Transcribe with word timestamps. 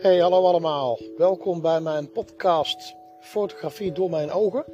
Hey, 0.00 0.18
hallo 0.18 0.44
allemaal. 0.44 0.98
Welkom 1.16 1.60
bij 1.60 1.80
mijn 1.80 2.10
podcast 2.12 2.94
Fotografie 3.20 3.92
door 3.92 4.10
mijn 4.10 4.30
ogen. 4.30 4.64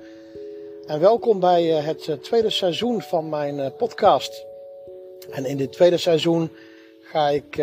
En 0.87 1.01
welkom 1.01 1.41
bij 1.41 1.77
eh, 1.77 1.85
het 1.85 2.09
eh, 2.09 2.17
tweede 2.17 2.51
seizoen 2.51 3.03
van 3.03 3.29
mijn 3.29 3.61
eh, 3.61 3.71
podcast. 3.77 4.47
En 5.31 5.45
in 5.45 5.57
dit 5.57 5.73
tweede 5.73 5.97
seizoen 5.97 6.51
ga 7.01 7.29
ik 7.29 7.63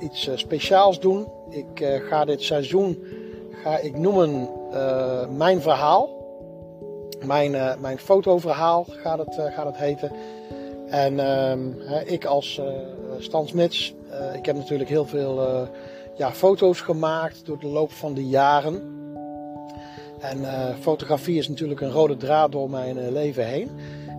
iets 0.00 0.28
speciaals 0.34 1.00
doen. 1.00 1.28
Ik 1.50 2.00
ga 2.08 2.24
dit 2.24 2.42
seizoen 2.42 3.04
ga 3.62 3.78
ik 3.78 3.98
noemen 3.98 4.48
mijn 5.36 5.60
verhaal. 5.60 6.10
Mijn, 7.24 7.80
mijn 7.80 7.98
fotoverhaal 7.98 8.86
gaat 8.88 9.18
het, 9.18 9.34
gaat 9.34 9.66
het 9.66 9.76
heten. 9.76 10.12
En 10.86 11.20
ehm, 11.20 11.70
ik 12.04 12.24
als 12.24 12.60
Stan 13.18 13.46
Smits, 13.46 13.94
ik 14.34 14.46
heb 14.46 14.56
natuurlijk 14.56 14.88
heel 14.90 15.06
veel 15.06 15.68
ja, 16.16 16.32
foto's 16.32 16.80
gemaakt 16.80 17.46
door 17.46 17.58
de 17.58 17.66
loop 17.66 17.92
van 17.92 18.14
de 18.14 18.28
jaren. 18.28 19.00
En 20.20 20.38
uh, 20.38 20.68
fotografie 20.80 21.38
is 21.38 21.48
natuurlijk 21.48 21.80
een 21.80 21.90
rode 21.90 22.16
draad 22.16 22.52
door 22.52 22.70
mijn 22.70 22.96
uh, 22.96 23.08
leven 23.10 23.46
heen. 23.46 23.70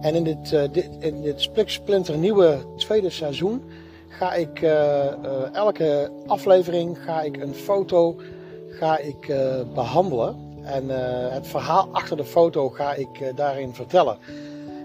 En 0.01 0.15
in 0.15 0.23
dit, 0.23 0.51
uh, 0.51 0.63
dit, 0.71 0.89
in 0.99 1.21
dit 1.21 1.49
splinter 1.65 2.17
nieuwe 2.17 2.57
tweede 2.77 3.09
seizoen 3.09 3.63
ga 4.07 4.33
ik 4.33 4.61
elke 5.53 6.11
aflevering 6.27 7.03
ga 7.03 7.21
ik 7.21 7.37
een 7.37 7.53
foto 7.53 8.15
ga 8.69 8.97
ik, 8.97 9.35
behandelen. 9.73 10.35
En 10.63 10.89
het 11.31 11.47
verhaal 11.47 11.89
achter 11.91 12.17
de 12.17 12.25
foto 12.25 12.69
ga 12.69 12.93
ik 12.93 13.31
daarin 13.35 13.73
vertellen. 13.73 14.17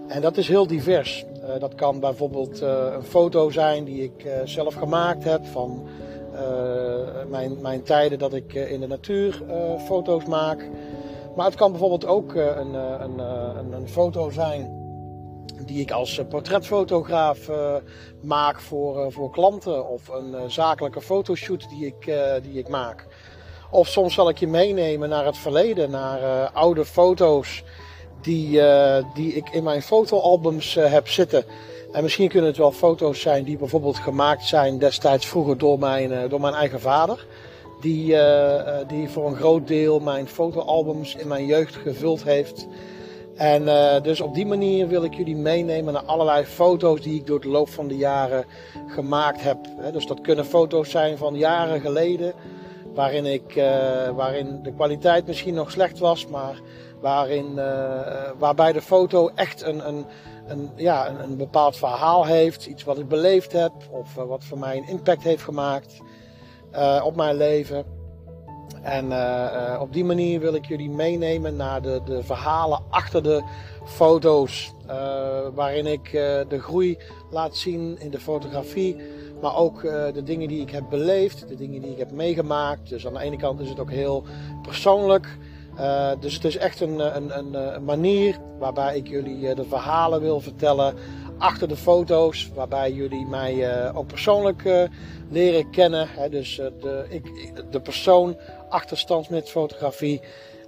En 0.07 0.21
dat 0.21 0.37
is 0.37 0.47
heel 0.47 0.67
divers. 0.67 1.25
dat 1.59 1.75
kan 1.75 1.99
bijvoorbeeld 1.99 2.61
een 2.61 3.03
foto 3.03 3.49
zijn 3.49 3.83
die 3.83 4.03
ik 4.03 4.27
zelf 4.43 4.73
gemaakt 4.73 5.23
heb 5.23 5.45
van 5.45 5.87
eh, 6.39 6.88
mijn, 7.29 7.61
mijn 7.61 7.83
tijden 7.83 8.19
dat 8.19 8.33
ik 8.33 8.53
eh, 8.53 8.71
in 8.71 8.79
de 8.79 8.87
natuur 8.87 9.43
eh, 9.47 9.79
foto's 9.85 10.25
maak. 10.25 10.69
Maar 11.35 11.45
het 11.45 11.55
kan 11.55 11.71
bijvoorbeeld 11.71 12.05
ook 12.05 12.33
een, 12.33 12.73
een, 12.73 13.19
een, 13.19 13.71
een 13.71 13.87
foto 13.87 14.29
zijn 14.29 14.77
die 15.65 15.81
ik 15.81 15.91
als 15.91 16.21
portretfotograaf 16.29 17.49
maak 18.21 18.59
voor, 18.59 19.11
voor 19.11 19.31
klanten. 19.31 19.89
Of 19.89 20.07
een 20.07 20.51
zakelijke 20.51 21.01
fotoshoot 21.01 21.69
die 21.69 21.85
ik, 21.85 22.13
die 22.43 22.57
ik 22.59 22.67
maak. 22.67 23.07
Of 23.71 23.87
soms 23.87 24.13
zal 24.13 24.29
ik 24.29 24.37
je 24.37 24.47
meenemen 24.47 25.09
naar 25.09 25.25
het 25.25 25.37
verleden, 25.37 25.89
naar 25.89 26.49
oude 26.51 26.85
foto's 26.85 27.63
die, 28.21 28.61
die 29.13 29.33
ik 29.33 29.49
in 29.49 29.63
mijn 29.63 29.81
fotoalbums 29.81 30.73
heb 30.73 31.07
zitten. 31.07 31.45
En 31.91 32.03
misschien 32.03 32.29
kunnen 32.29 32.49
het 32.49 32.57
wel 32.57 32.71
foto's 32.71 33.21
zijn 33.21 33.43
die 33.43 33.57
bijvoorbeeld 33.57 33.97
gemaakt 33.97 34.43
zijn 34.43 34.77
destijds 34.77 35.25
vroeger 35.25 35.57
door 35.57 35.79
mijn, 35.79 36.11
eh, 36.11 36.29
door 36.29 36.41
mijn 36.41 36.53
eigen 36.53 36.79
vader. 36.79 37.25
Die, 37.81 38.13
uh, 38.13 38.77
die 38.87 39.09
voor 39.09 39.27
een 39.27 39.35
groot 39.35 39.67
deel 39.67 39.99
mijn 39.99 40.27
fotoalbums 40.27 41.15
in 41.15 41.27
mijn 41.27 41.45
jeugd 41.45 41.75
gevuld 41.75 42.23
heeft. 42.23 42.67
En 43.35 43.65
dus 44.03 44.21
op 44.21 44.33
die 44.33 44.45
manier 44.45 44.87
wil 44.87 45.03
ik 45.03 45.13
jullie 45.13 45.35
meenemen 45.35 45.93
naar 45.93 46.03
allerlei 46.03 46.45
foto's 46.45 47.01
die 47.01 47.19
ik 47.19 47.27
door 47.27 47.41
de 47.41 47.47
loop 47.47 47.69
van 47.69 47.87
de 47.87 47.97
jaren 47.97 48.45
gemaakt 48.87 49.41
heb. 49.41 49.57
Dus 49.91 50.05
dat 50.05 50.21
kunnen 50.21 50.45
foto's 50.45 50.89
zijn 50.89 51.17
van 51.17 51.35
jaren 51.35 51.81
geleden, 51.81 52.33
waarin, 52.93 53.25
ik, 53.25 53.53
waarin 54.15 54.59
de 54.63 54.73
kwaliteit 54.73 55.27
misschien 55.27 55.53
nog 55.53 55.71
slecht 55.71 55.99
was, 55.99 56.27
maar 56.27 56.61
waarin, 57.01 57.59
waarbij 58.37 58.71
de 58.71 58.81
foto 58.81 59.29
echt 59.35 59.61
een, 59.61 59.87
een, 59.87 60.05
een, 60.49 60.69
ja, 60.75 61.09
een, 61.09 61.23
een, 61.23 61.37
bepaald 61.37 61.77
verhaal 61.77 62.25
heeft, 62.25 62.65
iets 62.65 62.83
wat 62.83 62.97
ik 62.97 63.07
beleefd 63.07 63.51
heb 63.51 63.71
of 63.91 64.17
uh, 64.17 64.23
wat 64.23 64.43
voor 64.43 64.59
mij 64.59 64.77
een 64.77 64.87
impact 64.87 65.23
heeft 65.23 65.43
gemaakt 65.43 65.97
uh, 66.71 67.01
op 67.05 67.15
mijn 67.15 67.35
leven. 67.35 67.85
En 68.81 69.05
uh, 69.05 69.77
op 69.81 69.93
die 69.93 70.05
manier 70.05 70.39
wil 70.39 70.53
ik 70.53 70.65
jullie 70.65 70.89
meenemen 70.89 71.55
naar 71.55 71.81
de, 71.81 72.01
de 72.05 72.23
verhalen 72.23 72.83
achter 72.89 73.23
de 73.23 73.43
foto's, 73.85 74.73
waarin 75.53 75.85
ik 75.85 76.11
de 76.47 76.59
groei 76.59 76.97
laat 77.31 77.55
zien 77.55 77.99
in 77.99 78.11
de 78.11 78.19
fotografie, 78.19 78.95
maar 79.41 79.55
ook 79.55 79.81
de 80.13 80.23
dingen 80.23 80.47
die 80.47 80.61
ik 80.61 80.69
heb 80.69 80.83
beleefd, 80.89 81.47
de 81.47 81.55
dingen 81.55 81.81
die 81.81 81.91
ik 81.91 81.97
heb 81.97 82.11
meegemaakt. 82.11 82.89
Dus 82.89 83.07
aan 83.07 83.13
de 83.13 83.19
ene 83.19 83.37
kant 83.37 83.59
is 83.59 83.69
het 83.69 83.79
ook 83.79 83.91
heel 83.91 84.23
persoonlijk. 84.61 85.37
Uh, 85.79 86.11
dus 86.19 86.33
het 86.33 86.43
is 86.43 86.57
echt 86.57 86.79
een, 86.79 87.15
een, 87.15 87.37
een, 87.37 87.53
een, 87.53 87.83
manier 87.83 88.37
waarbij 88.57 88.97
ik 88.97 89.07
jullie 89.07 89.55
de 89.55 89.65
verhalen 89.65 90.21
wil 90.21 90.39
vertellen 90.39 90.95
achter 91.37 91.67
de 91.67 91.75
foto's. 91.75 92.49
Waarbij 92.53 92.91
jullie 92.91 93.25
mij 93.25 93.93
ook 93.93 94.07
persoonlijk 94.07 94.87
leren 95.29 95.69
kennen. 95.71 96.07
Hè, 96.09 96.29
dus 96.29 96.55
de, 96.55 97.05
ik, 97.09 97.53
de 97.71 97.81
persoon 97.81 98.37
achter 98.69 99.25
met 99.29 99.49
fotografie. 99.49 100.21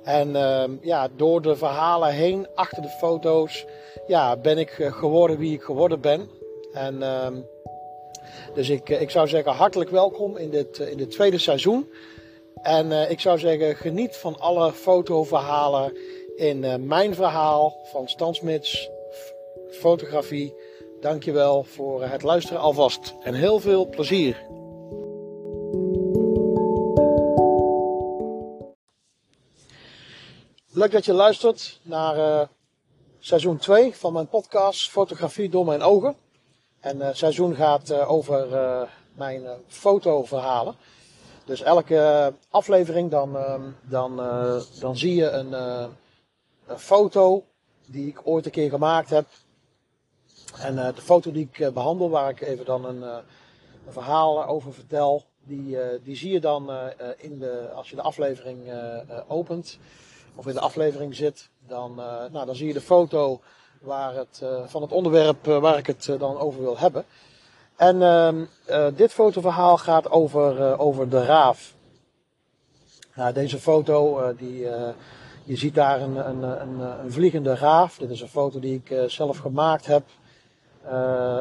En 0.03 0.35
ehm, 0.35 0.71
ja, 0.81 1.07
door 1.15 1.41
de 1.41 1.55
verhalen 1.55 2.09
heen, 2.09 2.47
achter 2.55 2.81
de 2.81 2.89
foto's, 2.89 3.65
ja, 4.07 4.37
ben 4.37 4.57
ik 4.57 4.69
geworden 4.69 5.37
wie 5.37 5.53
ik 5.53 5.61
geworden 5.61 6.01
ben. 6.01 6.29
En 6.73 7.03
ehm, 7.03 7.35
dus 8.53 8.69
ik, 8.69 8.89
ik 8.89 9.09
zou 9.09 9.27
zeggen 9.27 9.51
hartelijk 9.51 9.89
welkom 9.89 10.37
in 10.37 10.49
dit, 10.49 10.79
in 10.79 10.97
dit 10.97 11.11
tweede 11.11 11.37
seizoen. 11.37 11.87
En 12.61 12.91
uh, 12.91 13.09
ik 13.09 13.19
zou 13.19 13.39
zeggen, 13.39 13.75
geniet 13.75 14.17
van 14.17 14.39
alle 14.39 14.71
fotoverhalen 14.71 15.97
in 16.35 16.63
uh, 16.63 16.75
mijn 16.75 17.15
verhaal 17.15 17.77
van 17.91 18.07
Stan 18.07 18.35
Smits 18.35 18.89
Fotografie. 19.71 20.53
Dankjewel 20.99 21.63
voor 21.63 22.03
het 22.03 22.23
luisteren 22.23 22.61
alvast 22.61 23.15
en 23.23 23.33
heel 23.33 23.59
veel 23.59 23.89
plezier. 23.89 24.49
Leuk 30.73 30.91
dat 30.91 31.05
je 31.05 31.13
luistert 31.13 31.79
naar 31.83 32.47
seizoen 33.19 33.57
2 33.57 33.95
van 33.95 34.13
mijn 34.13 34.27
podcast 34.27 34.89
Fotografie 34.89 35.49
door 35.49 35.65
mijn 35.65 35.81
ogen. 35.81 36.15
En 36.79 36.99
het 36.99 37.17
seizoen 37.17 37.55
gaat 37.55 37.93
over 37.93 38.47
mijn 39.15 39.43
fotoverhalen. 39.67 40.75
Dus 41.51 41.61
elke 41.61 42.33
aflevering 42.49 43.09
dan, 43.09 43.37
ehm, 43.37 43.61
dan, 43.81 44.19
uh, 44.19 44.61
dan 44.79 44.97
zie 44.97 45.15
je 45.15 45.29
een, 45.29 45.49
uh, 45.49 45.85
een, 46.65 46.79
foto 46.79 47.43
die 47.85 48.07
ik 48.07 48.19
ooit 48.23 48.45
een 48.45 48.51
keer 48.51 48.69
gemaakt 48.69 49.09
heb. 49.09 49.25
En 50.57 50.75
uh, 50.75 50.95
de 50.95 51.01
foto 51.01 51.31
die 51.31 51.49
ik 51.51 51.73
behandel, 51.73 52.09
waar 52.09 52.29
ik 52.29 52.41
even 52.41 52.65
dan 52.65 52.85
een, 52.85 53.01
een 53.01 53.23
verhaal 53.89 54.45
over 54.45 54.73
vertel, 54.73 55.23
die, 55.43 55.77
die 56.03 56.15
zie 56.15 56.31
je 56.31 56.39
dan 56.39 56.71
in 57.17 57.39
de, 57.39 57.69
als 57.75 57.89
je 57.89 57.95
de 57.95 58.01
aflevering 58.01 58.59
opent 59.27 59.77
of 60.35 60.47
in 60.47 60.53
de 60.53 60.59
aflevering 60.59 61.15
zit. 61.15 61.49
Dan, 61.67 61.95
nou, 62.31 62.45
dan 62.45 62.55
zie 62.55 62.67
je 62.67 62.73
de 62.73 62.81
foto 62.81 63.41
waar 63.81 64.15
het, 64.15 64.41
van 64.65 64.81
het 64.81 64.91
onderwerp 64.91 65.45
waar 65.45 65.77
ik 65.77 65.87
het 65.87 66.15
dan 66.17 66.37
over 66.37 66.61
wil 66.61 66.77
hebben. 66.77 67.05
En 67.81 67.95
uh, 67.95 68.29
uh, 68.69 68.87
dit 68.95 69.13
fotoverhaal 69.13 69.77
gaat 69.77 70.09
over, 70.09 70.59
uh, 70.59 70.79
over 70.79 71.09
de 71.09 71.25
raaf. 71.25 71.75
Deze 73.33 73.59
foto, 73.59 74.19
uh, 74.19 74.27
die, 74.37 74.59
je 75.43 75.55
ziet 75.55 75.75
daar 75.75 76.01
een, 76.01 76.29
een, 76.29 76.43
een, 76.43 76.79
een, 76.79 77.11
vliegende 77.11 77.55
raaf. 77.55 77.97
Dit 77.97 78.09
is 78.09 78.21
een 78.21 78.27
foto 78.27 78.59
die 78.59 78.81
ik 78.85 79.09
zelf 79.09 79.37
gemaakt 79.37 79.85
heb. 79.85 80.03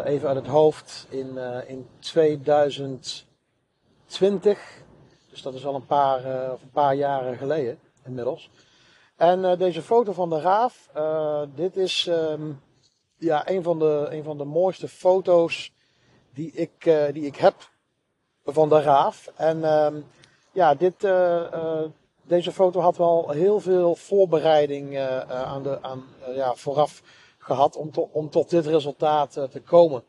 even 0.05 0.29
uit 0.29 0.37
het 0.37 0.47
hoofd 0.47 1.07
in, 1.09 1.39
in 1.67 1.87
2020. 1.99 4.59
Dus 5.31 5.43
dat 5.43 5.55
is 5.55 5.67
al 5.67 5.75
een 5.75 5.87
paar, 5.87 6.53
of 6.53 6.63
een 6.63 6.71
paar 6.73 6.95
jaren 6.95 7.37
geleden 7.37 7.79
inmiddels. 8.05 8.51
En 9.17 9.59
deze 9.59 9.83
foto 9.83 10.13
van 10.13 10.31
de 10.31 10.41
raaf, 10.41 10.89
dit 11.55 11.77
is 11.77 12.07
um, 12.07 12.61
ja, 13.17 13.49
een, 13.49 13.63
van 13.63 13.79
de, 13.79 14.07
een 14.11 14.25
van 14.25 14.39
de 14.39 14.45
mooiste 14.45 14.89
foto's 14.89 15.73
die 16.35 16.53
ik, 16.53 16.85
uh, 16.85 17.05
die 17.13 17.27
ik 17.27 17.37
heb 17.37 17.55
van 18.45 18.69
de 18.69 18.81
raaf. 18.81 19.31
En 19.37 19.59
uh, 19.59 19.89
ja, 20.53 20.75
dit, 20.75 21.05
uh, 21.05 21.83
deze 22.23 22.53
foto 22.53 22.81
had 22.81 22.97
wel 22.97 23.31
heel 23.31 23.61
veel 23.61 23.97
voorbereiding 23.97 24.99
aan 25.29 25.63
de, 25.63 25.83
aan, 25.83 26.05
ja, 26.35 26.55
vooraf 26.55 27.03
gehad 27.39 27.77
om, 27.77 27.91
om 28.11 28.31
tot 28.31 28.51
dit 28.51 28.67
resultaat 28.67 29.33
te 29.33 29.61
komen. 29.65 30.03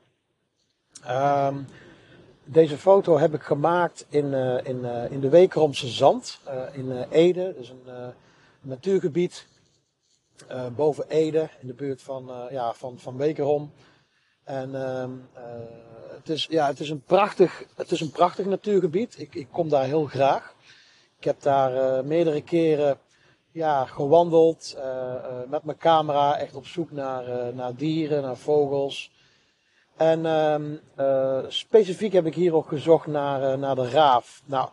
Um, 1.10 1.68
deze 2.44 2.78
foto 2.78 3.18
heb 3.18 3.34
ik 3.34 3.42
gemaakt 3.42 4.06
in, 4.10 4.34
in, 4.64 4.86
in 5.10 5.20
de 5.20 5.30
Wekeromse 5.30 5.88
Zand 5.88 6.40
in 6.72 7.06
Ede. 7.10 7.56
Is 7.58 7.70
een 7.70 8.14
natuurgebied 8.62 9.48
boven 10.76 11.06
Ede 11.08 11.50
in 11.60 11.68
de 11.68 11.74
buurt 11.74 12.02
van, 12.02 12.32
ja, 12.50 12.74
van, 12.74 13.00
van 13.00 13.18
Wekerom. 13.18 13.72
En 14.52 14.70
uh, 14.70 15.04
het, 16.16 16.30
is, 16.30 16.48
ja, 16.50 16.68
het, 16.68 16.80
is 16.80 16.90
een 16.90 17.02
prachtig, 17.02 17.66
het 17.76 17.92
is 17.92 18.02
een 18.02 18.12
prachtig 18.12 18.46
natuurgebied. 18.46 19.20
Ik, 19.20 19.36
ik 19.36 19.48
kom 19.52 19.70
daar 19.70 19.84
heel 19.84 20.06
graag. 20.06 20.56
Ik 21.18 21.24
heb 21.24 21.42
daar 21.42 21.74
uh, 21.74 22.04
meerdere 22.04 22.42
keren 22.42 22.98
ja, 23.52 23.86
gewandeld 23.86 24.76
uh, 24.78 25.14
met 25.50 25.64
mijn 25.64 25.78
camera, 25.78 26.38
echt 26.38 26.56
op 26.56 26.66
zoek 26.66 26.92
naar, 26.92 27.54
naar 27.54 27.76
dieren, 27.76 28.22
naar 28.22 28.38
vogels. 28.38 29.12
En 29.98 30.26
ehm, 30.26 30.76
specifiek 31.48 32.14
heb 32.14 32.26
ik 32.26 32.36
hier 32.36 32.56
ook 32.56 32.68
gezocht 32.68 33.08
naar, 33.08 33.58
naar 33.58 33.76
de 33.76 33.90
raaf. 33.90 34.42
Nou, 34.46 34.70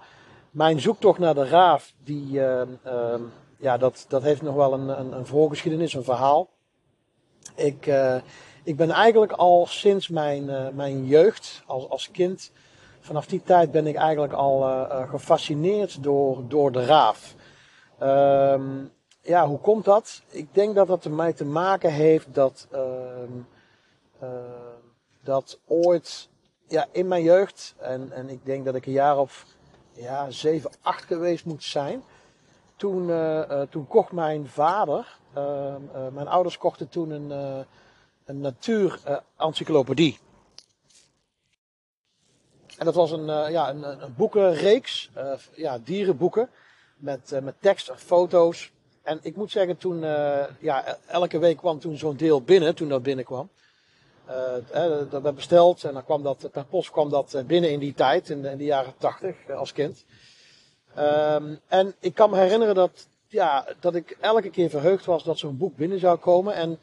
mijn 0.51 0.81
zoektocht 0.81 1.19
naar 1.19 1.35
de 1.35 1.49
raaf, 1.49 1.93
die, 2.05 2.31
ja, 3.59 3.77
dat, 3.79 4.05
dat 4.09 4.23
heeft 4.23 4.43
nog 4.43 4.55
wel 4.55 4.73
een, 4.73 4.89
een, 5.01 5.13
een 5.13 5.27
voorgeschiedenis, 5.27 5.95
een 5.95 6.05
verhaal. 6.05 6.49
Ik, 7.55 7.87
ik 8.69 8.77
ben 8.77 8.91
eigenlijk 8.91 9.33
al 9.33 9.67
sinds 9.67 10.09
mijn, 10.09 10.75
mijn 10.75 11.07
jeugd, 11.07 11.63
als, 11.67 11.89
als 11.89 12.11
kind, 12.11 12.53
vanaf 13.01 13.27
die 13.27 13.43
tijd 13.43 13.71
ben 13.71 13.87
ik 13.87 13.97
eigenlijk 13.97 14.33
al 14.33 14.87
gefascineerd 15.09 16.03
door, 16.03 16.49
door 16.49 16.73
de 16.73 16.85
raaf. 16.85 17.35
Um, 18.03 18.93
ja, 19.21 19.47
hoe 19.47 19.59
komt 19.59 19.85
dat? 19.85 20.23
Ik 20.29 20.55
denk 20.55 20.75
dat 20.75 20.87
dat 20.87 21.05
ermee 21.05 21.33
te 21.33 21.45
maken 21.45 21.93
heeft 21.93 22.35
dat, 22.35 22.69
uh, 22.73 24.29
dat 25.23 25.59
ooit 25.67 26.29
ja, 26.67 26.87
in 26.93 27.09
mijn 27.09 27.23
jeugd, 27.23 27.75
en, 27.79 28.13
en 28.13 28.29
ik 28.29 28.45
denk 28.45 28.65
dat 28.65 28.75
ik 28.75 28.87
een 28.87 28.93
jaar 28.93 29.19
of 29.19 29.47
ja, 29.93 30.31
7, 30.31 30.71
8 30.83 31.05
geweest 31.05 31.45
moet 31.45 31.65
zijn. 31.65 32.03
Toen, 32.77 33.11
toen 33.71 33.87
kocht 33.87 34.13
mijn 34.13 34.49
vader, 34.49 35.19
mijn 36.13 36.29
ouders 36.29 36.59
kochten 36.59 36.89
toen 36.89 37.11
een, 37.11 37.67
een 38.29 38.41
natuurencyclopedie. 38.41 40.19
en 42.79 42.85
dat 42.85 42.95
was 42.95 43.11
een, 43.11 43.27
ja, 43.51 43.71
een, 43.71 44.03
een 44.03 44.15
boekenreeks, 44.17 45.11
ja, 45.55 45.79
dierenboeken, 45.79 46.51
met, 46.97 47.41
met 47.43 47.55
tekst 47.61 47.89
en 47.89 47.99
foto's. 47.99 48.73
En 49.03 49.19
ik 49.23 49.37
moet 49.37 49.51
zeggen, 49.51 49.77
toen, 49.77 50.01
ja, 50.61 50.99
elke 51.07 51.39
week 51.39 51.57
kwam 51.57 51.79
toen 51.79 51.97
zo'n 51.97 52.17
deel 52.17 52.43
binnen, 52.43 52.75
toen 52.75 52.89
dat 52.89 53.03
binnenkwam. 53.03 53.49
Dat 55.11 55.23
werd 55.23 55.35
besteld 55.35 55.85
en 55.85 55.93
dan 55.95 56.05
kwam 56.05 56.23
dat, 56.23 56.49
per 56.53 56.65
post 56.65 56.91
kwam 56.91 57.11
dat 57.11 57.43
binnen 57.47 57.71
in 57.71 57.79
die 57.79 57.95
tijd, 57.95 58.31
in 58.31 58.43
de, 58.43 58.65
jaren 58.65 58.95
tachtig, 58.99 59.37
als 59.51 59.73
kind. 59.73 60.05
Um, 60.99 61.61
en 61.69 61.95
ik 62.01 62.15
kan 62.15 62.31
me 62.31 62.37
herinneren 62.37 62.75
dat, 62.75 63.09
ja, 63.29 63.67
dat 63.81 63.95
ik 63.95 64.17
elke 64.21 64.51
keer 64.51 64.71
verheugd 64.71 65.05
was 65.05 65.25
dat 65.25 65.39
zo'n 65.39 65.57
boek 65.57 65.77
binnen 65.77 65.99
zou 65.99 66.19
komen. 66.19 66.55
En 66.55 66.79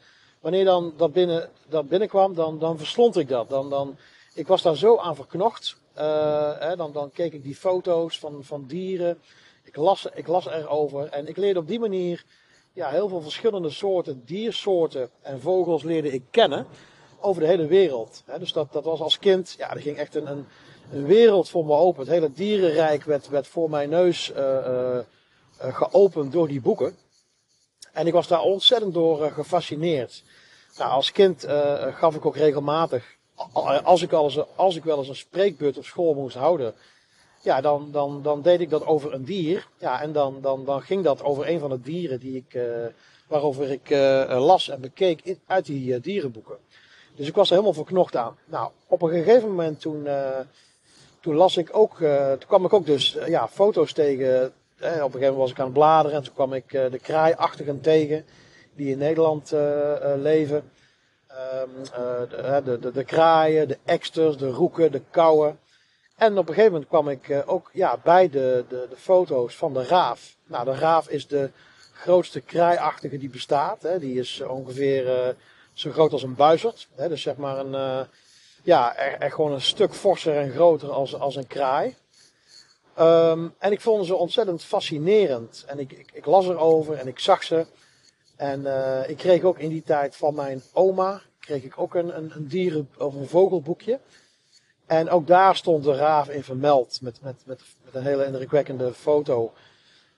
wanneer 0.46 0.64
dan 0.64 0.92
dat, 0.96 1.12
binnen, 1.12 1.50
dat 1.68 1.88
binnenkwam, 1.88 2.34
dan, 2.34 2.58
dan 2.58 2.78
verslond 2.78 3.16
ik 3.16 3.28
dat. 3.28 3.48
Dan, 3.48 3.70
dan, 3.70 3.96
ik 4.34 4.46
was 4.46 4.62
daar 4.62 4.76
zo 4.76 4.96
aan 4.96 5.16
verknocht. 5.16 5.76
Uh, 5.98 6.74
dan, 6.76 6.92
dan 6.92 7.10
keek 7.10 7.32
ik 7.32 7.42
die 7.42 7.54
foto's 7.56 8.18
van, 8.18 8.44
van 8.44 8.64
dieren. 8.66 9.18
Ik 9.64 9.76
las, 9.76 10.08
ik 10.14 10.26
las 10.26 10.46
erover 10.46 11.08
en 11.08 11.28
ik 11.28 11.36
leerde 11.36 11.58
op 11.58 11.66
die 11.66 11.78
manier 11.78 12.24
ja, 12.72 12.88
heel 12.88 13.08
veel 13.08 13.20
verschillende 13.20 13.70
soorten 13.70 14.22
diersoorten 14.24 15.10
en 15.22 15.40
vogels 15.40 15.82
leerde 15.82 16.12
ik 16.12 16.22
kennen 16.30 16.66
over 17.20 17.42
de 17.42 17.48
hele 17.48 17.66
wereld. 17.66 18.22
dus 18.38 18.52
dat, 18.52 18.72
dat 18.72 18.84
was 18.84 19.00
als 19.00 19.18
kind, 19.18 19.54
ja, 19.58 19.74
er 19.74 19.80
ging 19.80 19.96
echt 19.96 20.14
een, 20.14 20.46
een, 20.90 21.06
wereld 21.06 21.48
voor 21.48 21.64
me 21.64 21.72
open. 21.72 22.00
Het 22.00 22.12
hele 22.12 22.32
dierenrijk 22.32 23.04
werd, 23.04 23.28
werd 23.28 23.46
voor 23.46 23.70
mijn 23.70 23.88
neus 23.88 24.30
uh, 24.30 24.36
uh, 24.36 24.98
geopend 25.58 26.32
door 26.32 26.48
die 26.48 26.60
boeken. 26.60 27.05
En 27.96 28.06
ik 28.06 28.12
was 28.12 28.28
daar 28.28 28.40
ontzettend 28.40 28.94
door 28.94 29.30
gefascineerd. 29.30 30.22
Nou, 30.78 30.90
als 30.90 31.12
kind 31.12 31.46
gaf 31.92 32.14
ik 32.14 32.26
ook 32.26 32.36
regelmatig, 32.36 33.16
als 33.84 34.02
ik, 34.02 34.12
al 34.12 34.48
als 34.56 34.76
ik 34.76 34.84
wel 34.84 34.98
eens 34.98 35.08
een 35.08 35.16
spreekbeurt 35.16 35.78
op 35.78 35.84
school 35.84 36.14
moest 36.14 36.36
houden, 36.36 36.74
ja, 37.40 37.60
dan, 37.60 37.88
dan, 37.92 38.22
dan 38.22 38.42
deed 38.42 38.60
ik 38.60 38.70
dat 38.70 38.86
over 38.86 39.14
een 39.14 39.24
dier. 39.24 39.68
Ja, 39.78 40.02
en 40.02 40.12
dan, 40.12 40.38
dan, 40.40 40.82
ging 40.82 41.04
dat 41.04 41.22
over 41.22 41.48
een 41.48 41.58
van 41.58 41.70
de 41.70 41.80
dieren 41.80 42.20
die 42.20 42.36
ik, 42.36 42.54
uh, 42.54 42.64
waarover 43.28 43.70
ik 43.70 43.90
las 44.28 44.68
en 44.68 44.80
bekeek 44.80 45.36
uit 45.46 45.66
die 45.66 46.00
dierenboeken. 46.00 46.56
Dus 47.14 47.28
ik 47.28 47.34
was 47.34 47.46
er 47.46 47.54
helemaal 47.54 47.74
verknocht 47.74 48.16
aan. 48.16 48.36
Nou, 48.44 48.70
op 48.86 49.02
een 49.02 49.10
gegeven 49.10 49.48
moment 49.48 49.80
toen, 49.80 50.08
toen 51.20 51.34
las 51.34 51.56
ik 51.56 51.76
ook, 51.76 51.96
toen 51.98 52.46
kwam 52.46 52.64
ik 52.64 52.72
ook 52.72 52.86
dus 52.86 53.18
ja, 53.26 53.48
foto's 53.48 53.92
tegen. 53.92 54.52
Op 54.76 54.84
een 54.84 54.92
gegeven 54.92 55.20
moment 55.20 55.36
was 55.36 55.50
ik 55.50 55.58
aan 55.58 55.64
het 55.64 55.74
bladeren 55.74 56.16
en 56.16 56.22
toen 56.22 56.34
kwam 56.34 56.52
ik 56.52 56.70
de 56.70 56.98
kraaiachtigen 57.02 57.80
tegen 57.80 58.24
die 58.74 58.90
in 58.90 58.98
Nederland 58.98 59.50
leven. 60.16 60.70
Um, 61.62 61.84
de, 62.28 62.60
de, 62.64 62.78
de, 62.78 62.92
de, 62.92 63.04
kraaien, 63.04 63.68
de 63.68 63.78
eksters, 63.84 64.36
de 64.36 64.50
roeken, 64.50 64.92
de 64.92 65.02
kauwen. 65.10 65.58
En 66.16 66.38
op 66.38 66.48
een 66.48 66.54
gegeven 66.54 66.72
moment 66.72 66.88
kwam 66.88 67.08
ik 67.08 67.42
ook 67.46 67.70
ja, 67.72 67.98
bij 68.02 68.28
de, 68.30 68.64
de, 68.68 68.86
de, 68.90 68.96
foto's 68.96 69.56
van 69.56 69.72
de 69.72 69.84
raaf. 69.84 70.36
Nou, 70.46 70.64
de 70.64 70.74
raaf 70.74 71.08
is 71.08 71.26
de 71.26 71.50
grootste 71.92 72.40
kraaiachtige 72.40 73.18
die 73.18 73.30
bestaat. 73.30 73.88
Die 74.00 74.18
is 74.18 74.40
ongeveer 74.40 75.34
zo 75.72 75.90
groot 75.90 76.12
als 76.12 76.22
een 76.22 76.34
buizerd. 76.34 76.88
Dus 76.96 77.22
zeg 77.22 77.36
maar 77.36 77.58
een, 77.58 78.06
ja, 78.62 78.94
echt 78.94 79.34
gewoon 79.34 79.52
een 79.52 79.60
stuk 79.60 79.94
forser 79.94 80.36
en 80.36 80.50
groter 80.50 80.90
als, 80.90 81.14
als 81.14 81.36
een 81.36 81.46
kraai. 81.46 81.94
Um, 82.98 83.54
en 83.58 83.72
ik 83.72 83.80
vond 83.80 84.06
ze 84.06 84.14
ontzettend 84.14 84.64
fascinerend. 84.64 85.64
En 85.66 85.78
ik, 85.78 85.92
ik, 85.92 86.10
ik, 86.12 86.26
las 86.26 86.46
erover 86.46 86.94
en 86.94 87.06
ik 87.06 87.18
zag 87.18 87.42
ze. 87.42 87.66
En 88.36 88.66
ik 89.08 89.16
kreeg 89.16 89.42
ook 89.42 89.58
in 89.58 89.68
die 89.68 89.82
tijd 89.82 90.16
van 90.16 90.34
mijn 90.34 90.62
oma 90.72 91.22
kreeg 91.46 91.62
ik 91.62 91.78
ook 91.78 91.94
een, 91.94 92.16
een, 92.16 92.32
een 92.34 92.48
dieren- 92.48 92.90
of 92.98 93.14
een 93.14 93.28
vogelboekje. 93.28 93.98
En 94.86 95.10
ook 95.10 95.26
daar 95.26 95.56
stond 95.56 95.84
de 95.84 95.94
raaf 95.94 96.28
in 96.28 96.44
vermeld 96.44 96.98
met, 97.00 97.18
met, 97.22 97.42
met, 97.44 97.60
een 97.92 98.02
hele 98.02 98.26
indrukwekkende 98.26 98.92
foto. 98.92 99.52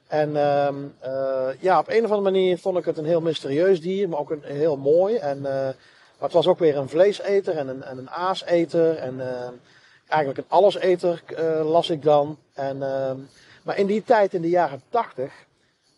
En 0.07 0.31
uh, 0.31 0.69
uh, 1.05 1.49
ja, 1.61 1.79
op 1.79 1.89
een 1.89 2.05
of 2.05 2.11
andere 2.11 2.31
manier 2.31 2.59
vond 2.59 2.79
ik 2.79 2.85
het 2.85 2.99
een 2.99 3.05
heel 3.05 3.21
mysterieus 3.21 3.81
dier, 3.81 4.09
maar 4.09 4.19
ook 4.19 4.31
een, 4.31 4.43
heel 4.43 4.77
mooi. 4.77 5.17
En, 5.17 5.37
uh, 5.37 5.43
maar 5.43 5.75
het 6.19 6.33
was 6.33 6.47
ook 6.47 6.59
weer 6.59 6.77
een 6.77 6.89
vleeseter 6.89 7.57
en 7.57 7.69
een, 7.69 7.83
en 7.83 7.99
een 7.99 8.11
aaseter 8.11 8.97
en 8.97 9.21
ehm, 9.21 9.53
eigenlijk 10.09 10.39
een 10.39 10.57
alleseter 10.57 11.23
eh, 11.27 11.71
las 11.71 11.91
ik 11.91 12.03
dan. 12.03 12.39
En, 12.53 12.83
ehm, 12.83 13.19
maar 13.63 13.79
in 13.79 13.87
die 13.87 14.05
tijd, 14.05 14.35
in 14.35 14.43
de 14.43 14.49
jaren 14.49 14.83
tachtig, 14.89 15.47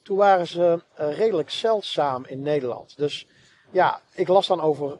toen 0.03 0.17
waren 0.17 0.47
ze 0.47 0.83
redelijk 0.95 1.51
zeldzaam 1.51 2.25
in 2.27 2.43
Nederland. 2.43 2.97
Dus 2.97 3.27
ja, 3.71 4.01
ik 4.15 4.29
las 4.29 4.47
dan 4.47 4.61
over 4.61 4.99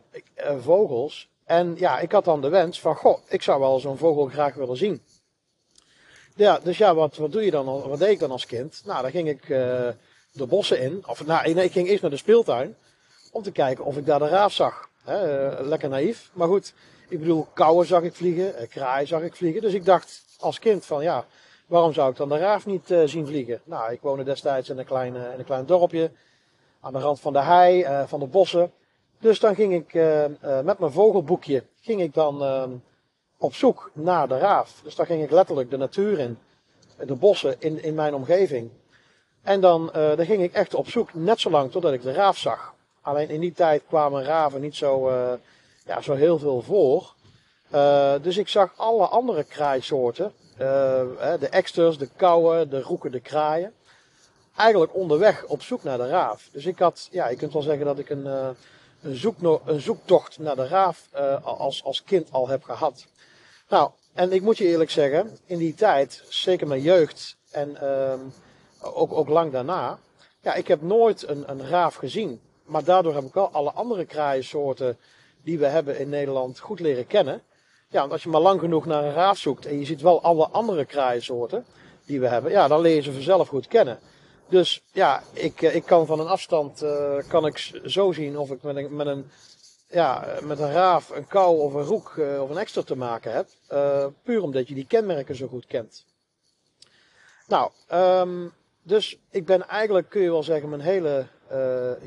vogels 0.61 1.29
en 1.45 1.75
ja, 1.79 1.99
ik 1.99 2.13
had 2.13 2.25
dan 2.25 2.41
de 2.41 2.49
wens 2.49 2.81
van, 2.81 2.97
goh, 2.97 3.19
ik 3.29 3.43
zou 3.43 3.61
wel 3.61 3.79
zo'n 3.79 3.99
vogel 3.99 4.27
graag 4.27 4.55
willen 4.55 4.77
zien. 4.77 5.03
Ja, 6.35 6.59
dus 6.59 6.79
ja, 6.79 6.95
wat, 6.95 7.17
wat 7.17 7.33
doe 7.33 7.45
je 7.45 7.51
dan? 7.51 7.65
Wat 7.65 7.99
deed 7.99 8.11
ik 8.11 8.19
dan 8.19 8.31
als 8.31 8.47
kind? 8.47 8.83
Nou, 8.85 9.03
dan 9.03 9.11
ging 9.11 9.29
ik 9.29 9.47
de 10.33 10.47
bossen 10.49 10.81
in. 10.81 11.03
Of 11.07 11.27
nou, 11.27 11.51
ik 11.51 11.73
ging 11.73 11.89
eerst 11.89 12.03
naar 12.03 12.11
de 12.11 12.17
speeltuin. 12.17 12.77
Om 13.33 13.43
te 13.43 13.53
kijken 13.53 13.85
of 13.85 13.97
ik 13.97 14.07
daar 14.07 14.19
de 14.19 14.29
raaf 14.29 14.53
zag. 14.53 14.89
Lekker 15.61 15.89
naïef. 15.89 16.31
Maar 16.33 16.49
goed, 16.49 16.73
ik 17.11 17.19
bedoel, 17.19 17.47
kauwen 17.55 17.87
zag 17.87 18.03
ik 18.03 18.15
vliegen. 18.15 18.63
Uh, 18.63 18.69
kraaien 18.69 19.09
zag 19.09 19.23
ik 19.23 19.37
vliegen. 19.37 19.63
Dus 19.63 19.73
ik 19.73 19.85
dacht 19.85 20.23
als 20.39 20.59
kind 20.59 20.87
van, 20.87 21.03
ja, 21.03 21.25
waarom 21.67 21.93
zou 21.93 22.11
ik 22.11 22.17
dan 22.17 22.29
de 22.29 22.39
raaf 22.39 22.67
niet 22.67 22.95
zien 23.05 23.27
vliegen? 23.27 23.61
Nou, 23.65 23.93
ik 23.93 24.01
woonde 24.01 24.25
destijds 24.25 24.69
in 24.69 24.79
een 24.79 24.85
klein, 24.85 25.15
in 25.15 25.39
een 25.39 25.45
klein 25.45 25.67
dorpje. 25.67 26.11
Aan 26.81 26.93
de 26.93 26.99
rand 26.99 27.21
van 27.21 27.33
de 27.33 27.41
hei, 27.41 27.87
van 28.07 28.21
de 28.21 28.27
bossen. 28.27 28.73
Dus 29.19 29.41
dan 29.41 29.55
ging 29.55 29.75
ik 29.75 29.95
met 30.65 30.79
mijn 30.79 30.93
vogelboekje 30.93 31.65
ging 31.81 32.01
ik 32.01 32.15
dan 32.15 32.43
uh, 32.43 32.65
op 33.39 33.55
zoek 33.55 33.91
naar 33.93 34.29
de 34.29 34.39
raaf. 34.39 34.81
Dus 34.83 34.95
dan 34.95 35.07
ging 35.07 35.23
ik 35.23 35.31
letterlijk 35.31 35.71
de 35.71 35.77
natuur 35.77 36.19
in, 36.19 36.39
de 36.99 37.15
bossen 37.15 37.57
in, 37.59 37.83
in 37.83 37.95
mijn 37.95 38.15
omgeving. 38.15 38.71
En 39.43 39.61
dan, 39.61 39.91
dan 39.93 40.25
ging 40.25 40.43
ik 40.43 40.53
echt 40.53 40.75
op 40.75 40.89
zoek, 40.89 41.15
net 41.15 41.41
zo 41.41 41.51
lang 41.51 41.71
totdat 41.71 41.93
ik 41.93 42.03
de 42.03 42.13
raaf 42.13 42.39
zag. 42.39 42.75
Alleen 43.01 43.29
in 43.29 43.41
die 43.41 43.53
tijd 43.53 43.83
kwamen 43.89 44.25
raven 44.25 44.61
niet 44.61 44.77
zo, 44.77 45.11
ja, 45.87 46.01
zo 46.01 46.15
heel 46.15 46.39
veel 46.39 46.63
voor. 46.63 47.15
dus 48.23 48.37
ik 48.37 48.49
zag 48.49 48.73
alle 48.77 49.07
andere 49.07 49.45
kraaisoorten, 49.45 50.33
de 50.57 51.49
eksters, 51.51 51.99
de 51.99 52.09
kauwen, 52.17 52.71
de 52.71 52.81
roeken, 52.81 53.13
de 53.13 53.21
kraaien. 53.21 53.75
Eigenlijk 54.57 54.95
onderweg 54.95 55.45
op 55.45 55.63
zoek 55.63 55.83
naar 55.83 55.99
de 55.99 56.09
raaf. 56.09 56.49
Dus 56.53 56.67
ik 56.67 56.79
had, 56.79 57.09
ja, 57.11 57.29
je 57.29 57.37
kunt 57.37 57.53
wel 57.53 57.63
zeggen 57.63 57.87
dat 57.87 57.99
ik 57.99 58.11
een 58.11 58.55
een, 59.03 59.17
zoek, 59.17 59.61
een 59.65 59.81
zoektocht 59.81 60.39
naar 60.39 60.57
de 60.57 60.67
raaf 60.67 61.09
uh, 61.15 61.45
als, 61.45 61.85
als 61.85 62.05
kind 62.05 62.33
al 62.33 62.49
heb 62.49 62.63
gehad. 62.63 63.07
Nou, 63.69 63.91
en 64.13 64.33
ik 64.33 64.43
moet 64.43 64.59
je 64.59 64.65
eerlijk 64.67 64.91
zeggen, 64.91 65.39
in 65.47 65.59
die 65.59 65.75
tijd, 65.75 66.23
zeker 66.29 66.67
mijn 66.67 66.81
jeugd 66.81 67.37
en 67.51 67.79
uh, 67.83 68.13
ook, 68.81 69.13
ook 69.13 69.29
lang 69.29 69.53
daarna, 69.53 69.99
ja, 70.41 70.55
ik 70.55 70.69
heb 70.69 70.83
nooit 70.83 71.29
een, 71.29 71.51
een 71.51 71.69
raaf 71.69 71.95
gezien. 71.95 72.41
Maar 72.65 72.85
daardoor 72.85 73.15
heb 73.15 73.25
ik 73.25 73.35
wel 73.35 73.51
alle 73.51 73.73
andere 73.73 74.05
kraaiensoorten 74.05 74.99
die 75.43 75.59
we 75.59 75.67
hebben 75.67 75.99
in 75.99 76.09
Nederland 76.09 76.59
goed 76.59 76.81
leren 76.81 77.07
kennen. 77.07 77.43
Ja, 77.89 78.01
want 78.01 78.13
als 78.13 78.23
je 78.23 78.29
maar 78.29 78.41
lang 78.41 78.61
genoeg 78.61 78.87
naar 78.87 79.05
een 79.05 79.13
raaf 79.13 79.39
zoekt 79.39 79.67
en 79.67 79.79
je 79.79 79.85
ziet 79.85 80.01
wel 80.01 80.23
alle 80.23 80.49
andere 80.49 80.85
kraaiensoorten 80.85 81.65
die 82.05 82.21
we 82.21 82.29
hebben, 82.29 82.51
ja, 82.51 82.69
dan 82.69 82.81
leer 82.81 82.95
je 82.95 83.03
ze 83.03 83.13
vanzelf 83.13 83.49
goed 83.49 83.67
kennen. 83.67 83.99
Dus 84.49 84.83
ja, 84.93 85.23
ik, 85.33 85.63
eh, 85.63 85.75
ik 85.75 85.85
kan 85.85 86.07
van 86.07 86.21
een 86.21 86.27
afstand 86.27 86.83
uh, 86.83 87.17
kan 87.29 87.47
ik 87.47 87.59
zo 87.85 88.13
zien 88.13 88.39
of 88.39 88.51
ik 88.51 88.63
met 88.63 88.77
een, 88.77 88.97
met 88.97 89.07
een, 89.07 89.31
ja, 89.89 90.27
met 90.43 90.59
een 90.59 90.73
raaf, 90.73 91.11
een 91.11 91.27
kou 91.27 91.59
of 91.59 91.75
een 91.75 91.85
roek 91.85 92.15
uh, 92.19 92.43
of 92.43 92.51
een 92.51 92.59
extra 92.59 92.83
te 92.83 92.97
maken 92.97 93.33
heb. 93.33 93.49
Puur 94.23 94.43
omdat 94.43 94.69
je 94.69 94.75
die 94.75 94.87
kenmerken 94.87 95.37
zo 95.37 95.47
goed 95.47 95.67
kent. 95.67 96.05
Nou, 97.47 97.71
um, 97.93 98.53
dus 98.83 99.19
ik 99.31 99.47
ben 99.47 99.69
eigenlijk, 99.69 100.09
kun 100.09 100.23
je 100.23 100.31
wel 100.31 100.43
zeggen, 100.43 100.69
mijn 100.69 100.81
hele 100.81 101.27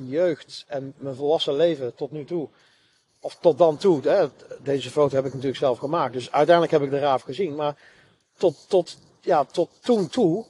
jeugd 0.05 0.65
en 0.67 0.93
mijn 0.97 1.15
volwassen 1.15 1.55
leven 1.55 1.95
tot 1.95 2.11
nu 2.11 2.25
toe. 2.25 2.49
Of 3.25 3.37
tot 3.39 3.57
dan 3.57 3.77
toe, 3.77 4.01
hè, 4.07 4.25
deze 4.61 4.89
foto 4.89 5.15
heb 5.15 5.25
ik 5.25 5.31
natuurlijk 5.31 5.59
zelf 5.59 5.77
gemaakt. 5.77 6.13
Dus 6.13 6.31
uiteindelijk 6.31 6.71
heb 6.75 6.83
ik 6.83 6.89
de 6.89 6.99
raaf 6.99 7.21
gezien. 7.21 7.55
Maar 7.55 7.75
tot, 8.37 8.69
tot 8.69 8.97
ja, 9.21 9.43
tot 9.43 9.69
toen 9.81 10.07
toe 10.07 10.45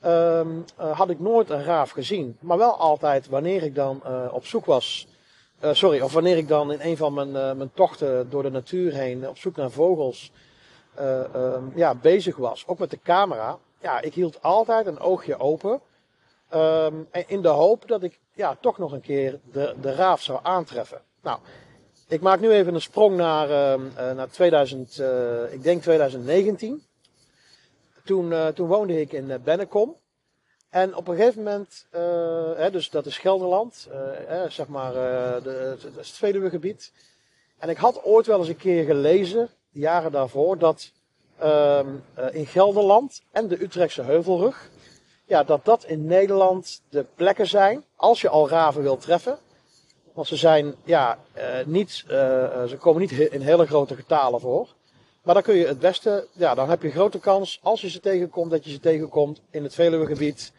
ehm, 0.00 0.48
eh, 0.76 0.98
had 0.98 1.10
ik 1.10 1.20
nooit 1.20 1.50
een 1.50 1.64
raaf 1.64 1.90
gezien. 1.90 2.36
Maar 2.40 2.58
wel 2.58 2.76
altijd 2.76 3.28
wanneer 3.28 3.62
ik 3.62 3.74
dan 3.74 4.00
eh, 4.04 4.28
op 4.32 4.46
zoek 4.46 4.64
was. 4.64 5.08
eh, 5.60 5.72
sorry, 5.74 6.00
of 6.00 6.12
wanneer 6.12 6.36
ik 6.36 6.48
dan 6.48 6.72
in 6.72 6.80
een 6.80 6.96
van 6.96 7.14
mijn, 7.14 7.32
mijn 7.32 7.70
tochten 7.74 8.30
door 8.30 8.42
de 8.42 8.50
natuur 8.50 8.92
heen 8.94 9.28
op 9.28 9.38
zoek 9.38 9.56
naar 9.56 9.70
vogels 9.70 10.32
eh, 10.94 11.34
ehm, 11.34 11.64
ja, 11.74 11.94
bezig 11.94 12.36
was. 12.36 12.64
Ook 12.66 12.78
met 12.78 12.90
de 12.90 13.00
camera. 13.02 13.58
Ja, 13.80 14.00
ik 14.00 14.14
hield 14.14 14.42
altijd 14.42 14.86
een 14.86 14.98
oogje 14.98 15.38
open. 15.38 15.80
ehm, 16.48 16.94
in 17.26 17.42
de 17.42 17.48
hoop 17.48 17.88
dat 17.88 18.02
ik 18.02 18.18
ja, 18.34 18.56
toch 18.60 18.78
nog 18.78 18.92
een 18.92 19.00
keer 19.00 19.40
de, 19.52 19.74
de 19.80 19.94
raaf 19.94 20.22
zou 20.22 20.38
aantreffen. 20.42 21.00
Nou, 21.22 21.38
ik 22.10 22.20
maak 22.20 22.40
nu 22.40 22.50
even 22.50 22.74
een 22.74 22.80
sprong 22.80 23.16
naar, 23.16 23.50
ehm, 23.50 23.86
eh, 23.96 24.12
naar 24.12 24.30
2000, 24.30 24.98
eh, 24.98 25.52
ik 25.52 25.62
denk 25.62 25.82
2019. 25.82 26.84
Toen, 28.04 28.32
eh, 28.32 28.46
toen 28.46 28.68
woonde 28.68 29.00
ik 29.00 29.12
in 29.12 29.40
Bennekom. 29.44 29.96
En 30.68 30.96
op 30.96 31.08
een 31.08 31.16
gegeven 31.16 31.42
moment, 31.42 31.86
hè, 32.56 32.70
dus 32.70 32.90
dat 32.90 33.06
is 33.06 33.18
Gelderland, 33.18 33.88
zeg 34.48 34.68
maar 34.68 34.92
de, 35.42 35.76
het, 35.80 35.82
het 35.96 36.08
Veluwegebied. 36.08 36.92
En 37.58 37.68
ik 37.68 37.76
had 37.76 38.04
ooit 38.04 38.26
wel 38.26 38.38
eens 38.38 38.48
een 38.48 38.56
keer 38.56 38.84
gelezen, 38.84 39.48
jaren 39.70 40.12
daarvoor, 40.12 40.58
dat 40.58 40.92
ehm, 41.38 41.86
eh, 42.14 42.34
in 42.34 42.46
Gelderland 42.46 43.22
en 43.30 43.48
de 43.48 43.62
Utrechtse 43.62 44.02
Heuvelrug, 44.02 44.70
ja, 45.26 45.44
dat 45.44 45.64
dat 45.64 45.84
in 45.84 46.06
Nederland 46.06 46.82
de 46.88 47.04
plekken 47.14 47.46
zijn, 47.46 47.84
als 47.96 48.20
je 48.20 48.28
al 48.28 48.48
raven 48.48 48.82
wilt 48.82 49.00
treffen. 49.00 49.38
Want 50.12 50.26
ze 50.26 50.36
zijn, 50.36 50.74
ja, 50.84 51.18
eh, 51.32 51.44
niet, 51.64 52.04
eh, 52.08 52.64
ze 52.64 52.76
komen 52.78 53.00
niet 53.00 53.10
in 53.10 53.40
hele 53.40 53.66
grote 53.66 53.94
getalen 53.94 54.40
voor. 54.40 54.68
Maar 55.22 55.34
dan 55.34 55.42
kun 55.42 55.54
je 55.54 55.66
het 55.66 55.78
beste, 55.78 56.26
ja, 56.32 56.54
dan 56.54 56.68
heb 56.68 56.82
je 56.82 56.90
grote 56.90 57.18
kans, 57.18 57.60
als 57.62 57.80
je 57.80 57.90
ze 57.90 58.00
tegenkomt, 58.00 58.50
dat 58.50 58.64
je 58.64 58.70
ze 58.70 58.80
tegenkomt 58.80 59.40
in 59.50 59.62
het 59.62 59.74
Veluwegebied. 59.74 60.52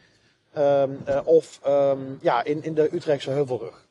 eh, 0.51 0.83
of 1.23 1.59
ehm, 1.63 1.99
ja, 2.21 2.43
in, 2.43 2.63
in 2.63 2.73
de 2.73 2.95
Utrechtse 2.95 3.29
Heuvelrug. 3.29 3.87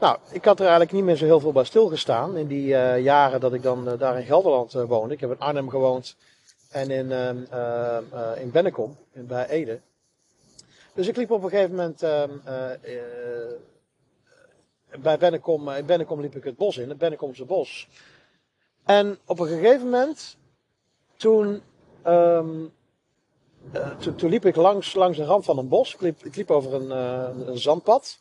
Nou, 0.00 0.18
ik 0.30 0.44
had 0.44 0.56
er 0.56 0.62
eigenlijk 0.62 0.92
niet 0.92 1.04
meer 1.04 1.16
zo 1.16 1.24
heel 1.24 1.40
veel 1.40 1.52
bij 1.52 1.64
stilgestaan 1.64 2.36
in 2.36 2.46
die 2.46 2.66
jaren 3.02 3.40
dat 3.40 3.52
ik 3.52 3.62
dan 3.62 3.96
daar 3.98 4.18
in 4.18 4.24
Gelderland 4.24 4.72
woonde. 4.72 5.14
Ik 5.14 5.20
heb 5.20 5.30
in 5.30 5.38
Arnhem 5.38 5.68
gewoond 5.68 6.16
en 6.72 6.90
in, 6.90 7.12
ehm, 7.12 7.36
ehm, 7.50 8.02
eh, 8.12 8.42
in 8.42 8.50
Bennekom, 8.50 8.96
in, 9.12 9.26
bij 9.26 9.48
Ede. 9.48 9.80
Dus 10.94 11.08
ik 11.08 11.16
liep 11.16 11.30
op 11.30 11.42
een 11.42 11.50
gegeven 11.50 11.76
moment 11.76 12.00
bij 15.00 15.18
Bennekom, 15.18 15.68
eh, 15.68 15.78
in 15.78 15.86
Bennekom 15.86 16.20
liep 16.20 16.36
ik 16.36 16.44
het 16.44 16.56
bos 16.56 16.76
in, 16.76 16.88
het 16.88 16.98
Bennekomse 16.98 17.44
bos. 17.44 17.88
En 18.84 19.18
op 19.26 19.38
een 19.38 19.46
gegeven 19.46 19.84
moment, 19.84 20.36
toen, 21.16 21.62
ehm, 22.02 22.64
eh, 23.72 23.96
toen, 23.96 24.30
liep 24.30 24.44
ik 24.44 24.56
langs, 24.56 24.94
langs 24.94 25.18
de 25.18 25.24
rand 25.24 25.44
van 25.44 25.58
een 25.58 25.68
bos. 25.68 25.94
Ik 25.94 26.00
liep, 26.00 26.24
ik 26.24 26.36
liep 26.36 26.50
over 26.50 26.74
een, 26.74 26.90
eh, 26.90 27.46
een 27.46 27.58
zandpad. 27.58 28.20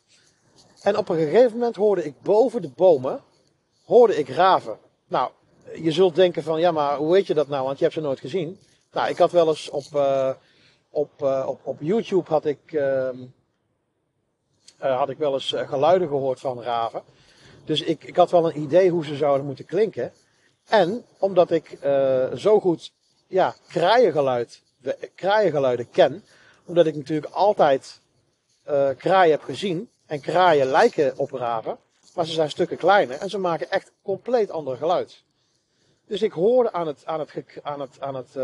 En 0.82 0.98
op 0.98 1.10
een 1.10 1.18
gegeven 1.18 1.52
moment 1.52 1.76
hoorde 1.76 2.04
ik 2.04 2.22
boven 2.22 2.62
de 2.62 2.70
bomen, 2.76 3.22
hoorde 3.86 4.18
ik 4.18 4.30
raven. 4.30 4.78
Nou, 5.08 5.32
je 5.76 5.92
zult 5.92 6.16
denken 6.16 6.44
van, 6.44 6.60
ja 6.60 6.72
maar 6.72 6.98
hoe 6.98 7.12
weet 7.12 7.28
je 7.28 7.34
dat 7.34 7.48
nou, 7.48 7.66
want 7.66 7.78
je 7.78 7.84
hebt 7.84 7.96
ze 7.96 8.02
nooit 8.02 8.20
gezien. 8.20 8.60
Nou, 8.92 9.10
ik 9.10 9.18
had 9.18 9.32
wel 9.32 9.48
eens 9.48 9.70
op, 9.70 9.86
op, 10.90 11.22
op, 11.46 11.60
op 11.64 11.78
YouTube 11.80 12.30
had 12.30 12.46
ik, 12.46 12.74
ehm, 12.74 13.18
eh, 14.82 14.98
had 14.98 15.10
ik 15.10 15.18
wel 15.18 15.34
eens 15.34 15.54
eh, 15.54 15.70
geluiden 15.70 16.08
gehoord 16.08 16.40
van 16.40 16.62
raven. 16.62 17.04
Dus 17.66 17.82
ik, 17.82 18.04
ik 18.04 18.16
had 18.16 18.32
wel 18.32 18.46
een 18.46 18.62
idee 18.62 18.90
hoe 18.90 19.06
ze 19.06 19.16
zouden 19.16 19.46
moeten 19.46 19.66
klinken. 19.66 20.14
En 20.68 21.06
omdat 21.20 21.52
ik 21.52 21.72
eh, 21.72 22.34
zo 22.34 22.60
goed 22.60 22.92
ja, 23.28 23.56
kraaiengeluid, 23.68 24.62
kraaiengeluiden 25.16 25.90
ken, 25.90 26.24
omdat 26.66 26.86
ik 26.86 26.96
natuurlijk 26.96 27.34
altijd 27.34 28.02
eh, 28.64 28.90
kraaien 28.98 29.32
heb 29.32 29.44
gezien. 29.44 29.90
En 30.06 30.22
kraaien 30.22 30.68
lijken 30.68 31.18
op 31.18 31.32
raven, 31.32 31.78
maar 32.16 32.26
ze 32.26 32.34
zijn 32.34 32.50
stukken 32.50 32.78
kleiner 32.78 33.18
en 33.18 33.30
ze 33.30 33.38
maken 33.38 33.72
echt 33.72 33.92
compleet 34.02 34.52
ander 34.52 34.78
geluid. 34.78 35.24
Dus 36.06 36.22
ik 36.22 36.32
hoorde 36.32 36.72
aan 36.72 36.88
het, 36.88 37.06
aan 37.06 37.20
het, 37.20 37.32
aan 37.62 37.80
het, 37.80 38.00
aan 38.00 38.16
het, 38.16 38.38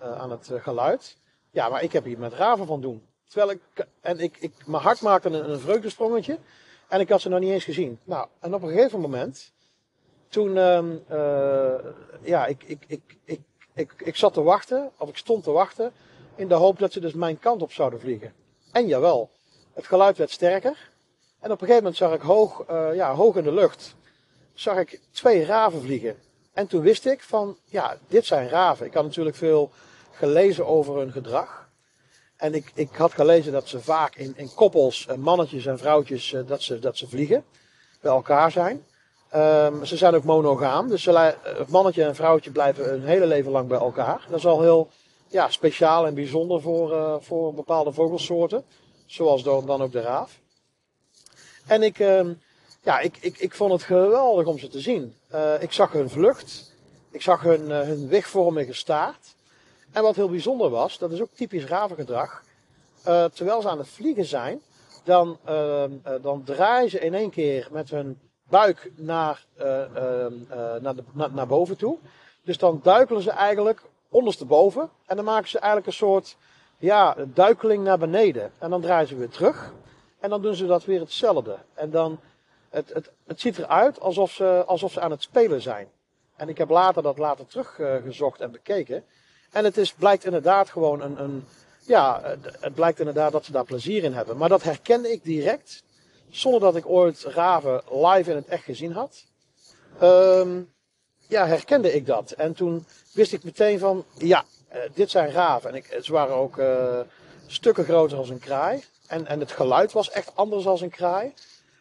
aan 0.00 0.30
het 0.30 0.50
geluid, 0.56 1.16
ja, 1.50 1.68
maar 1.68 1.82
ik 1.82 1.92
heb 1.92 2.04
hier 2.04 2.18
met 2.18 2.32
raven 2.32 2.66
van 2.66 2.80
doen. 2.80 3.06
Terwijl 3.32 3.50
ik, 3.50 3.86
en 4.00 4.18
ik, 4.18 4.36
ik, 4.40 4.52
mijn 4.66 4.82
hart 4.82 5.00
maakte 5.00 5.28
een, 5.28 5.50
een 5.50 5.60
vreugdesprongetje 5.60 6.38
en 6.88 7.00
ik 7.00 7.08
had 7.08 7.20
ze 7.20 7.28
nog 7.28 7.40
niet 7.40 7.50
eens 7.50 7.64
gezien. 7.64 7.98
Nou, 8.04 8.26
en 8.40 8.54
op 8.54 8.62
een 8.62 8.68
gegeven 8.68 9.00
moment, 9.00 9.52
toen, 10.28 10.56
ehm, 10.56 10.96
eh, 11.06 11.74
ja, 12.22 12.46
ik, 12.46 12.62
ik, 12.66 12.84
ik, 12.86 13.16
ik, 13.24 13.40
ik, 13.74 13.92
ik 13.96 14.16
zat 14.16 14.32
te 14.32 14.42
wachten, 14.42 14.90
of 14.98 15.08
ik 15.08 15.16
stond 15.16 15.44
te 15.44 15.50
wachten, 15.50 15.92
in 16.34 16.48
de 16.48 16.54
hoop 16.54 16.78
dat 16.78 16.92
ze 16.92 17.00
dus 17.00 17.12
mijn 17.12 17.38
kant 17.38 17.62
op 17.62 17.72
zouden 17.72 18.00
vliegen. 18.00 18.32
En 18.72 18.86
jawel, 18.86 19.30
het 19.72 19.86
geluid 19.86 20.16
werd 20.16 20.30
sterker. 20.30 20.90
En 21.40 21.50
op 21.50 21.60
een 21.60 21.66
gegeven 21.66 21.76
moment 21.76 21.96
zag 21.96 22.14
ik 22.14 22.20
hoog, 22.20 22.64
eh, 22.66 22.94
ja, 22.94 23.14
hoog 23.14 23.36
in 23.36 23.44
de 23.44 23.52
lucht, 23.52 23.94
zag 24.54 24.78
ik 24.78 25.00
twee 25.10 25.44
raven 25.44 25.80
vliegen. 25.80 26.16
En 26.52 26.66
toen 26.66 26.82
wist 26.82 27.06
ik 27.06 27.22
van, 27.22 27.56
ja, 27.64 27.96
dit 28.08 28.26
zijn 28.26 28.48
raven. 28.48 28.86
Ik 28.86 28.94
had 28.94 29.04
natuurlijk 29.04 29.36
veel 29.36 29.70
gelezen 30.10 30.66
over 30.66 30.96
hun 30.96 31.12
gedrag. 31.12 31.61
En 32.42 32.54
ik, 32.54 32.70
ik 32.74 32.88
had 32.92 33.12
gelezen 33.12 33.52
dat 33.52 33.68
ze 33.68 33.80
vaak 33.80 34.16
in, 34.16 34.32
in 34.36 34.54
koppels, 34.54 35.06
eh, 35.06 35.16
mannetjes 35.16 35.66
en 35.66 35.78
vrouwtjes, 35.78 36.32
eh, 36.32 36.40
dat, 36.46 36.62
ze, 36.62 36.78
dat 36.78 36.96
ze 36.96 37.08
vliegen. 37.08 37.44
Bij 38.00 38.12
elkaar 38.12 38.50
zijn. 38.50 38.84
Ehm, 39.28 39.84
ze 39.84 39.96
zijn 39.96 40.14
ook 40.14 40.24
monogaam. 40.24 40.88
Dus 40.88 41.02
ze, 41.02 41.34
het 41.42 41.68
mannetje 41.68 42.04
en 42.04 42.14
vrouwtje 42.14 42.50
blijven 42.50 42.84
hun 42.84 43.04
hele 43.04 43.26
leven 43.26 43.52
lang 43.52 43.68
bij 43.68 43.78
elkaar. 43.78 44.26
Dat 44.28 44.38
is 44.38 44.46
al 44.46 44.60
heel 44.60 44.90
ja, 45.28 45.50
speciaal 45.50 46.06
en 46.06 46.14
bijzonder 46.14 46.60
voor, 46.60 46.92
eh, 46.92 47.14
voor 47.20 47.54
bepaalde 47.54 47.92
vogelsoorten. 47.92 48.64
Zoals 49.06 49.42
dan, 49.42 49.82
ook 49.82 49.92
de 49.92 50.00
raaf. 50.00 50.40
En 51.66 51.82
ik, 51.82 51.98
ehm, 51.98 52.32
ja, 52.82 53.00
ik, 53.00 53.16
ik, 53.20 53.38
ik 53.38 53.54
vond 53.54 53.72
het 53.72 53.82
geweldig 53.82 54.46
om 54.46 54.58
ze 54.58 54.68
te 54.68 54.80
zien. 54.80 55.14
Eh, 55.28 55.62
ik 55.62 55.72
zag 55.72 55.92
hun 55.92 56.10
vlucht. 56.10 56.72
Ik 57.10 57.22
zag 57.22 57.42
hun, 57.42 57.70
eh, 57.70 57.80
hun 57.80 58.08
wigvormige 58.08 58.72
staart. 58.72 59.31
En 59.92 60.02
wat 60.02 60.16
heel 60.16 60.28
bijzonder 60.28 60.70
was, 60.70 60.98
dat 60.98 61.12
is 61.12 61.20
ook 61.20 61.32
typisch 61.34 61.64
ravengedrag. 61.64 62.42
Eh, 63.02 63.24
terwijl 63.24 63.60
ze 63.60 63.68
aan 63.68 63.78
het 63.78 63.88
vliegen 63.88 64.24
zijn, 64.24 64.62
dan, 65.04 65.38
eh, 65.44 65.84
dan 66.22 66.42
draaien 66.44 66.90
ze 66.90 66.98
in 66.98 67.14
één 67.14 67.30
keer 67.30 67.68
met 67.70 67.90
hun 67.90 68.20
buik 68.48 68.90
naar, 68.96 69.44
eh, 69.56 69.82
ehm, 69.96 70.32
eh, 70.48 70.74
naar, 70.80 71.30
naar 71.32 71.46
boven 71.46 71.76
toe. 71.76 71.98
Dus 72.44 72.58
dan 72.58 72.80
duikelen 72.82 73.22
ze 73.22 73.30
eigenlijk 73.30 73.82
ondersteboven. 74.08 74.90
En 75.06 75.16
dan 75.16 75.24
maken 75.24 75.48
ze 75.48 75.58
eigenlijk 75.58 75.86
een 75.86 76.06
soort 76.06 76.36
ja, 76.78 77.16
duikeling 77.34 77.84
naar 77.84 77.98
beneden. 77.98 78.52
En 78.58 78.70
dan 78.70 78.80
draaien 78.80 79.08
ze 79.08 79.16
weer 79.16 79.28
terug. 79.28 79.72
En 80.20 80.30
dan 80.30 80.42
doen 80.42 80.54
ze 80.54 80.66
dat 80.66 80.84
weer 80.84 81.00
hetzelfde. 81.00 81.56
En 81.74 81.90
dan, 81.90 82.20
het, 82.68 82.92
het, 82.92 83.10
het 83.26 83.40
ziet 83.40 83.58
eruit 83.58 84.00
alsof 84.00 84.30
ze, 84.30 84.64
alsof 84.66 84.92
ze 84.92 85.00
aan 85.00 85.10
het 85.10 85.22
spelen 85.22 85.62
zijn. 85.62 85.88
En 86.36 86.48
ik 86.48 86.58
heb 86.58 86.70
later 86.70 87.02
dat 87.02 87.18
later 87.18 87.46
teruggezocht 87.46 88.40
en 88.40 88.50
bekeken. 88.50 89.04
En 89.52 89.64
het 89.64 89.76
is, 89.76 89.92
blijkt 89.92 90.24
inderdaad 90.24 90.70
gewoon 90.70 91.00
een, 91.02 91.22
een 91.22 91.44
ja, 91.86 92.20
het- 92.60 92.74
blijkt 92.74 92.98
inderdaad 92.98 93.32
dat 93.32 93.44
ze 93.44 93.52
daar 93.52 93.64
plezier 93.64 94.04
in 94.04 94.12
hebben. 94.12 94.36
Maar 94.36 94.48
dat 94.48 94.62
herkende 94.62 95.12
ik 95.12 95.24
direct, 95.24 95.82
zonder 96.30 96.60
dat 96.60 96.76
ik 96.76 96.86
ooit 96.86 97.22
raven 97.24 97.82
live 97.90 98.30
in 98.30 98.36
het 98.36 98.46
echt 98.46 98.64
gezien 98.64 98.92
had. 98.92 99.24
Ehm, 99.98 100.60
ja, 101.28 101.46
herkende 101.46 101.92
ik 101.94 102.06
dat. 102.06 102.30
En 102.30 102.54
toen 102.54 102.86
wist 103.12 103.32
ik 103.32 103.44
meteen 103.44 103.78
van, 103.78 104.04
ja, 104.18 104.44
eh, 104.68 104.80
dit 104.94 105.10
zijn 105.10 105.30
raven. 105.30 105.70
En 105.70 105.76
ik, 105.76 105.98
ze 106.02 106.12
waren 106.12 106.34
ook 106.34 106.58
eh, 106.58 107.00
stukken 107.46 107.84
groter 107.84 108.18
als 108.18 108.28
een 108.28 108.38
kraai. 108.38 108.84
En, 109.06 109.26
en 109.26 109.40
het 109.40 109.52
geluid 109.52 109.92
was 109.92 110.10
echt 110.10 110.30
anders 110.34 110.66
als 110.66 110.80
een 110.80 110.90
kraai. 110.90 111.34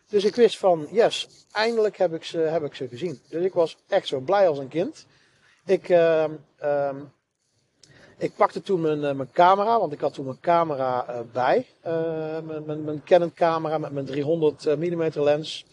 Dus 0.10 0.24
ik 0.24 0.36
wist 0.36 0.58
van, 0.58 0.88
yes, 0.92 1.28
eindelijk 1.52 1.98
heb 1.98 2.14
ik 2.14 2.24
ze, 2.24 2.38
heb 2.38 2.64
ik 2.64 2.76
ze 2.76 2.88
gezien. 2.88 3.22
Dus 3.30 3.44
ik 3.44 3.54
was 3.54 3.78
echt 3.88 4.08
zo 4.08 4.20
blij 4.20 4.48
als 4.48 4.58
een 4.58 4.68
kind. 4.68 5.06
Ik, 5.66 5.90
ehm, 5.90 6.32
ik 8.22 8.36
pakte 8.36 8.62
toen 8.62 8.82
mijn, 8.82 9.04
eh, 9.04 9.14
mijn 9.14 9.32
camera, 9.32 9.80
want 9.80 9.94
ik 9.94 10.00
had 10.00 10.14
toen 10.14 10.26
mijn 10.26 10.40
camera 10.40 11.06
eh, 11.08 11.20
bij. 11.32 11.68
Eh, 11.82 11.94
mijn, 12.44 12.66
mijn, 12.66 12.84
mijn 12.84 13.04
Canon 13.04 13.34
camera 13.34 13.78
met 13.78 13.92
mijn 13.92 14.06
300 14.06 14.66
mm 14.66 15.10
lens. 15.14 15.66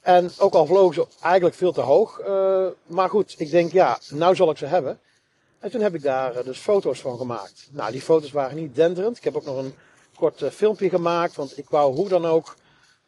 En 0.00 0.30
ook 0.38 0.54
al 0.54 0.66
vlogen 0.66 0.94
ze 0.94 1.06
eigenlijk 1.22 1.56
veel 1.56 1.72
te 1.72 1.80
hoog. 1.80 2.20
maar 2.86 3.08
goed, 3.08 3.34
ik 3.38 3.50
denk 3.50 3.72
ja, 3.72 3.98
nou 4.10 4.34
zal 4.34 4.50
ik 4.50 4.56
ze 4.56 4.66
hebben. 4.66 4.98
En 5.58 5.70
toen 5.70 5.80
heb 5.80 5.94
ik 5.94 6.02
daar 6.02 6.44
dus 6.44 6.58
foto's 6.58 7.00
van 7.00 7.18
gemaakt. 7.18 7.68
Nou, 7.72 7.92
die 7.92 8.00
foto's 8.00 8.32
waren 8.32 8.56
niet 8.56 8.74
denderend. 8.74 9.16
Ik 9.16 9.24
heb 9.24 9.36
ook 9.36 9.44
nog 9.44 9.56
een 9.56 9.74
kort 10.16 10.44
filmpje 10.50 10.88
gemaakt. 10.88 11.34
Want 11.34 11.58
ik 11.58 11.68
wou 11.68 11.94
hoe 11.94 12.08
dan 12.08 12.26
ook 12.26 12.54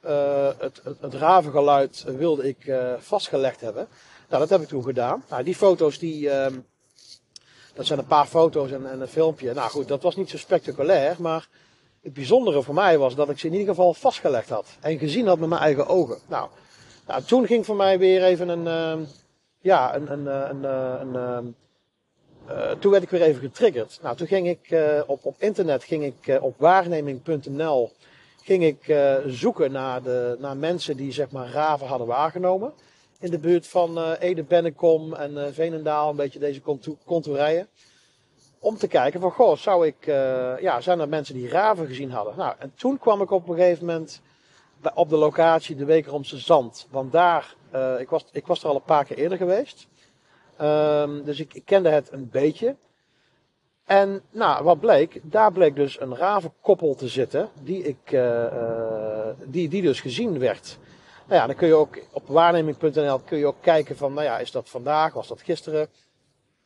eh, 0.07 0.49
het, 0.59 0.81
het, 1.01 1.15
ravengeluid 1.15 2.05
wilde 2.17 2.49
ik 2.49 2.67
eh, 2.67 2.93
vastgelegd 2.99 3.61
hebben. 3.61 3.89
Nou, 4.29 4.41
dat 4.41 4.51
heb 4.51 4.61
ik 4.61 4.69
toen 4.69 4.83
gedaan. 4.83 5.25
Nou, 5.29 5.43
die 5.43 5.55
foto's 5.55 5.99
die... 5.99 6.31
ehm, 6.31 6.55
dat 7.77 7.87
zijn 7.87 7.99
een 7.99 8.07
paar 8.07 8.27
foto's 8.27 8.71
en, 8.71 8.91
en 8.91 9.01
een 9.01 9.09
filmpje. 9.09 9.55
Nou 9.55 9.71
goed, 9.71 9.89
dat 9.89 10.03
was 10.03 10.17
niet 10.17 10.31
zo 10.31 10.37
spectaculair. 10.37 11.17
Maar 11.19 11.49
het 12.03 12.13
bijzondere 12.13 12.63
voor 12.63 12.75
mij 12.75 12.99
was 12.99 13.15
dat 13.15 13.29
ik 13.31 13.39
ze 13.39 13.47
in 13.47 13.53
ieder 13.53 13.69
geval 13.69 13.95
vastgelegd 13.95 14.49
had. 14.49 14.67
En 14.81 14.99
gezien 14.99 15.27
had 15.27 15.39
met 15.39 15.49
mijn 15.49 15.61
eigen 15.61 15.87
ogen. 15.87 16.19
Nou, 16.29 16.49
nou 17.07 17.23
toen 17.23 17.47
ging 17.47 17.67
voor 17.67 17.77
mij 17.77 17.99
weer 17.99 18.25
even 18.25 18.49
een... 18.49 18.67
ehm, 18.67 19.01
ja, 19.67 19.95
een, 19.95 20.13
een, 20.13 20.27
eh, 20.29 20.49
een, 20.51 20.65
eh, 20.65 20.95
een, 21.01 21.55
ehm, 22.47 22.79
toen 22.79 22.91
werd 22.91 23.03
ik 23.03 23.11
weer 23.11 23.23
even 23.23 23.41
getriggerd. 23.41 23.99
Nou, 24.03 24.17
toen 24.17 24.27
ging 24.27 24.49
ik 24.49 24.79
op, 25.07 25.25
op 25.25 25.35
internet, 25.39 25.85
ging 25.85 26.05
ik 26.05 26.43
op 26.43 26.55
waarneming.nl, 26.59 27.93
ging 28.43 28.65
ik 28.65 28.97
zoeken 29.27 29.73
naar, 29.73 30.03
de, 30.03 30.37
naar 30.39 30.57
mensen 30.57 30.97
die 30.97 31.13
zeg 31.13 31.31
maar 31.31 31.51
raven 31.51 31.87
hadden 31.87 32.07
waargenomen. 32.07 32.73
In 33.21 33.31
de 33.31 33.39
buurt 33.39 33.67
van 33.67 34.13
Ede, 34.13 34.43
Bennekom 34.43 35.15
en 35.15 35.55
Veenendaal, 35.55 36.11
een 36.11 36.17
beetje 36.17 36.39
deze 36.39 36.63
contourijen 37.05 37.69
om 38.59 38.77
te 38.77 38.89
kijken 38.89 39.21
van, 39.21 39.31
goh, 39.31 39.57
zou 39.57 39.87
ik, 39.87 40.07
uh, 40.07 40.61
ja, 40.61 40.81
zijn 40.81 41.01
er 41.01 41.09
mensen 41.09 41.35
die 41.35 41.49
raven 41.49 41.87
gezien 41.87 42.11
hadden? 42.11 42.37
Nou, 42.37 42.55
en 42.59 42.73
toen 42.75 42.99
kwam 42.99 43.23
ik 43.23 43.31
op 43.31 43.49
een 43.49 43.55
gegeven 43.55 43.87
moment 43.87 44.21
op 44.95 45.09
de 45.09 45.17
locatie 45.17 45.77
de 45.77 45.85
Wekeromse 45.85 46.39
Zand. 46.39 46.87
Want 46.91 47.13
daar, 47.13 47.55
uh, 47.75 48.01
ik, 48.01 48.09
was, 48.09 48.25
ik 48.33 48.47
was 48.47 48.63
er 48.63 48.69
al 48.69 48.75
een 48.75 48.83
paar 48.83 49.05
keer 49.05 49.17
eerder 49.17 49.39
geweest. 49.39 49.87
Um, 50.61 51.25
dus 51.25 51.41
ik, 51.41 51.63
kende 51.65 51.89
het 51.89 52.13
een 52.13 52.29
beetje. 52.31 52.77
En 53.85 54.23
nou, 54.31 54.65
wat 54.65 54.81
bleek? 54.81 55.21
Daar 55.23 55.53
bleek 55.53 55.77
dus 55.77 56.01
een 56.01 56.17
ravenkoppel 56.17 56.95
te 56.95 57.09
zitten, 57.09 57.49
die, 57.63 57.83
ik, 57.83 58.13
uh, 58.13 59.29
die, 59.45 59.69
die 59.69 59.83
dus 59.83 60.01
gezien 60.01 60.39
werd. 60.39 60.79
Nou 61.27 61.41
ja, 61.41 61.47
dan 61.47 61.57
kun 61.57 61.67
je 61.67 61.75
ook 61.75 61.99
op 62.13 62.27
waarneming.nl 62.27 63.19
kun 63.19 63.39
je 63.39 63.47
ook 63.47 63.61
kijken 63.61 63.97
van, 63.97 64.13
nou 64.13 64.27
ja, 64.27 64.39
is 64.39 64.51
dat 64.51 64.69
vandaag, 64.69 65.13
was 65.13 65.29
dat 65.29 65.43
gisteren? 65.43 65.89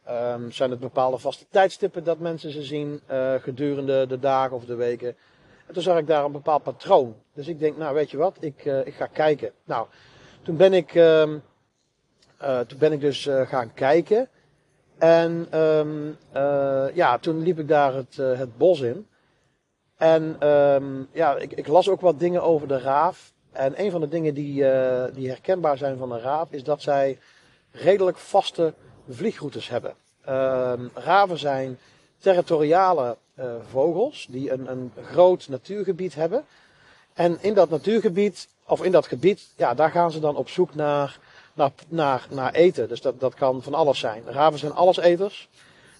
Um, 0.09 0.53
zijn 0.53 0.71
het 0.71 0.81
bepaalde 0.81 1.19
vaste 1.19 1.47
tijdstippen 1.51 2.05
dat 2.05 2.19
mensen 2.19 2.51
ze 2.51 2.63
zien 2.63 3.01
uh, 3.11 3.35
gedurende 3.35 4.07
de 4.07 4.19
dagen 4.19 4.57
of 4.57 4.65
de 4.65 4.75
weken? 4.75 5.17
En 5.67 5.75
toen 5.75 5.83
zag 5.83 5.99
ik 5.99 6.07
daar 6.07 6.25
een 6.25 6.33
bepaald 6.33 6.63
patroon. 6.63 7.17
Dus 7.35 7.49
ik 7.49 7.59
denk, 7.59 7.77
nou 7.77 7.95
weet 7.95 8.11
je 8.11 8.17
wat, 8.17 8.37
ik, 8.41 8.65
uh, 8.65 8.87
ik 8.87 8.95
ga 8.95 9.07
kijken. 9.07 9.53
Nou, 9.65 9.87
toen 10.43 10.57
ben 10.57 10.73
ik, 10.73 10.95
um, 10.95 11.43
uh, 12.43 12.61
toen 12.61 12.79
ben 12.79 12.93
ik 12.93 13.01
dus 13.01 13.29
gaan 13.45 13.75
kijken. 13.75 14.29
En 14.99 15.61
um, 15.61 16.17
ja, 16.95 17.19
toen 17.19 17.43
liep 17.43 17.59
ik 17.59 17.69
daar 17.69 17.95
het, 17.95 18.17
het 18.17 18.57
bos 18.57 18.81
in. 18.81 19.07
En 19.97 20.37
ja, 21.13 21.37
ik, 21.37 21.53
ik, 21.53 21.67
las 21.67 21.89
ook 21.89 22.01
wat 22.01 22.19
dingen 22.19 22.43
over 22.43 22.69
de 22.69 22.79
raaf. 22.79 23.33
En 23.53 23.81
een 23.81 23.91
van 23.91 24.01
de 24.01 24.09
dingen 24.09 24.35
die, 24.35 24.55
die 25.13 25.29
herkenbaar 25.29 25.79
zijn 25.79 25.99
van 25.99 26.13
een 26.13 26.21
raaf 26.21 26.51
is 26.51 26.65
dat 26.65 26.83
zij 26.83 27.19
redelijk 27.71 28.19
vaste 28.19 28.75
vliegroutes 29.09 29.69
hebben. 29.69 29.95
Uh, 30.29 30.73
raven 30.95 31.39
zijn 31.39 31.79
territoriale 32.19 33.17
uh, 33.39 33.45
vogels 33.71 34.27
die 34.31 34.53
een, 34.53 34.71
een 34.71 34.93
groot 35.03 35.49
natuurgebied 35.49 36.15
hebben. 36.15 36.45
En 37.15 37.39
in 37.41 37.55
dat 37.55 37.71
natuurgebied, 37.71 38.49
of 38.67 38.85
in 38.85 38.93
dat 38.93 39.07
gebied, 39.07 39.49
ja, 39.57 39.75
daar 39.75 39.91
gaan 39.91 40.13
ze 40.13 40.21
dan 40.21 40.37
op 40.37 40.49
zoek 40.49 40.75
naar, 40.75 41.19
naar, 41.55 41.73
naar, 41.89 42.27
naar 42.31 42.53
eten. 42.53 42.89
Dus 42.89 43.01
dat, 43.01 43.21
dat 43.21 43.35
kan 43.35 43.63
van 43.63 43.75
alles 43.75 43.99
zijn. 43.99 44.23
Raven 44.27 44.59
zijn 44.59 44.73
alleseters. 44.73 45.49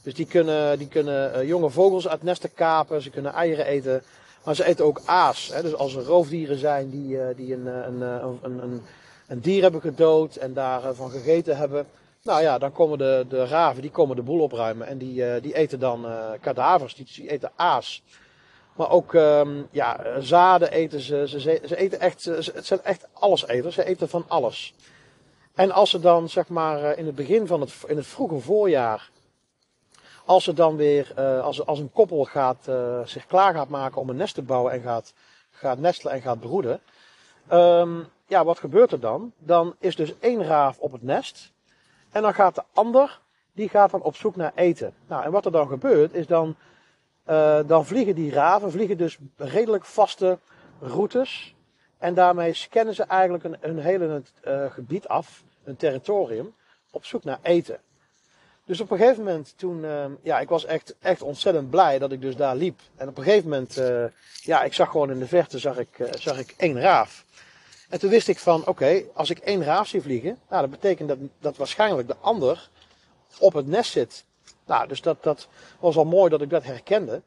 Dus 0.03 0.15
die 0.15 0.27
kunnen, 0.27 0.79
die 0.79 0.89
kunnen 0.89 1.37
uh, 1.37 1.49
jonge 1.49 1.71
vogels 1.71 2.09
uit 2.09 2.23
nesten 2.23 2.55
kapen, 2.55 3.03
ze 3.03 3.11
kunnen 3.11 3.33
eieren 3.33 3.67
eten. 3.67 4.03
Maar 4.45 4.55
ze 4.55 4.65
eten 4.65 4.85
ook 4.85 5.01
aas. 5.05 5.51
Hè? 5.53 5.63
Dus 5.63 5.75
als 5.75 5.95
er 5.95 6.03
roofdieren 6.03 6.59
zijn 6.59 6.91
die, 6.91 7.17
uh, 7.17 7.27
die 7.37 7.55
een, 7.55 7.67
een, 7.67 8.01
een, 8.01 8.39
een, 8.43 8.83
een 9.27 9.41
dier 9.41 9.63
hebben 9.63 9.81
gedood 9.81 10.37
en 10.37 10.55
daarvan 10.55 11.11
gegeten 11.11 11.57
hebben, 11.57 11.87
nou 12.23 12.43
ja, 12.43 12.59
dan 12.59 12.73
komen 12.73 12.99
de, 12.99 13.27
de 13.29 13.47
raven, 13.47 13.83
die 13.83 13.91
komen 13.91 14.17
de 14.17 14.23
boel 14.23 14.41
opruimen. 14.41 14.87
En 14.87 14.99
die, 14.99 15.41
die 15.41 15.55
eten 15.55 15.81
dan 15.81 16.07
kadavers, 16.41 16.95
die, 16.95 17.31
eten 17.31 17.53
aas. 17.57 18.03
Maar 18.77 18.91
ook 18.91 19.13
um, 19.13 19.69
ja, 19.71 20.21
zaden 20.21 20.71
eten 20.71 21.01
ze. 21.01 21.29
Ze, 21.29 21.41
ze 21.41 21.77
eten 21.77 22.01
echt, 22.01 22.23
ze, 22.23 22.51
het 22.55 22.67
zijn 22.67 22.83
echt 22.83 23.07
alleseters. 23.13 23.75
Ze 23.75 23.85
eten 23.85 24.09
van 24.09 24.25
alles. 24.29 24.75
En 25.55 25.71
als 25.71 25.91
ze 25.91 26.01
dan, 26.01 26.29
zeg 26.29 26.49
maar, 26.49 26.85
eh, 26.85 26.99
in 26.99 27.07
het 27.07 27.15
begin 27.15 27.47
van 27.47 27.61
het, 27.61 27.73
in 27.87 27.97
het 27.97 28.07
vroege 28.07 28.39
voorjaar. 28.39 29.11
Als 30.31 30.45
ze 30.45 30.53
dan 30.53 30.77
weer, 30.77 31.13
uh, 31.19 31.43
als, 31.43 31.67
als 31.67 31.79
een 31.79 31.93
koppel 31.93 32.25
gaat, 32.25 32.67
uh, 32.69 33.01
zich 33.05 33.27
klaar 33.27 33.55
gaat 33.55 33.69
maken 33.69 34.01
om 34.01 34.09
een 34.09 34.17
nest 34.17 34.35
te 34.35 34.43
bouwen 34.43 34.73
en 34.73 34.81
gaat, 34.81 35.15
gaat 35.51 35.79
nestelen 35.79 36.13
en 36.13 36.23
gaat 36.23 36.41
broeden. 36.41 36.81
Um, 37.53 38.07
ja, 38.27 38.45
wat 38.45 38.59
gebeurt 38.59 38.93
er 38.93 39.01
dan? 39.01 39.33
Dan 39.39 39.75
is 39.79 39.97
dus 39.97 40.19
één 40.19 40.45
raaf 40.45 40.79
op 40.79 40.93
het 40.93 41.03
nest. 41.03 41.53
En 42.11 42.23
dan 42.23 42.35
gaat 42.35 42.55
de 42.55 42.63
ander, 42.73 43.21
die 43.53 43.69
gaat 43.69 43.91
dan 43.91 44.03
op 44.03 44.17
zoek 44.17 44.37
naar 44.37 44.53
eten. 44.55 44.95
Nou, 45.07 45.25
en 45.25 45.31
wat 45.31 45.45
er 45.45 45.53
dan 45.53 45.69
gebeurt, 45.69 46.15
is 46.15 46.27
dan, 46.27 46.57
uh, 47.31 47.59
dan 47.67 47.87
vliegen 47.87 48.15
die 48.15 48.33
raven, 48.33 48.71
vliegen 48.71 48.99
dus 48.99 49.19
redelijk 49.37 49.85
vaste 49.85 50.39
routes. 50.81 51.55
En 51.99 52.15
daarmee 52.15 52.55
scannen 52.55 52.95
ze 52.95 53.03
eigenlijk 53.03 53.45
een, 53.45 53.57
een 53.61 53.79
hele 53.79 54.23
gebied 54.71 55.09
af, 55.09 55.43
een 55.65 55.77
territorium, 55.77 56.55
op 56.91 57.05
zoek 57.05 57.25
naar 57.25 57.39
eten. 57.43 57.81
Dus 58.71 58.81
op 58.81 58.91
een 58.91 58.99
gegeven 58.99 59.25
moment 59.25 59.53
toen, 59.57 59.85
uh, 59.85 60.05
ja, 60.23 60.41
ik 60.41 60.49
was 60.49 60.65
echt, 60.65 60.95
echt 61.01 61.23
ontzettend 61.23 61.71
blij 61.71 61.99
dat 61.99 62.13
ik 62.13 62.21
dus 62.21 62.37
daar 62.37 62.57
liep. 62.57 62.81
En 62.97 63.09
op 63.09 63.19
een 63.19 63.25
gegeven 63.25 63.49
moment, 63.49 63.79
uh, 63.79 64.05
ja, 64.41 64.63
ik 64.63 64.75
zag 64.75 64.91
gewoon 64.91 65.11
in 65.11 65.19
de 65.19 65.27
verte, 65.27 65.59
zag 65.59 65.79
ik, 65.79 65.99
uh, 65.99 66.09
zag 66.19 66.39
ik 66.39 66.55
één 66.57 66.81
raaf. 66.81 67.25
En 67.89 67.99
toen 67.99 68.11
wist 68.11 68.29
ik 68.29 68.39
van, 68.39 68.67
oké, 68.67 69.03
als 69.15 69.31
ik 69.31 69.39
één 69.39 69.65
raaf 69.65 69.87
zie 69.87 70.03
vliegen, 70.03 70.39
nou, 70.49 70.61
dat 70.61 70.71
betekent 70.71 71.09
dat, 71.09 71.19
dat 71.39 71.57
waarschijnlijk 71.57 72.09
de 72.09 72.17
ander 72.21 72.69
op 73.39 73.53
het 73.53 73.67
nest 73.67 73.91
zit. 73.91 74.25
Nou, 74.67 74.89
dus 74.89 75.01
dat, 75.01 75.23
dat 75.23 75.49
was 75.81 75.97
al 75.97 76.05
mooi 76.05 76.31
dat 76.31 76.43
ik 76.43 76.51
dat 76.51 76.65
herkende. 76.65 77.23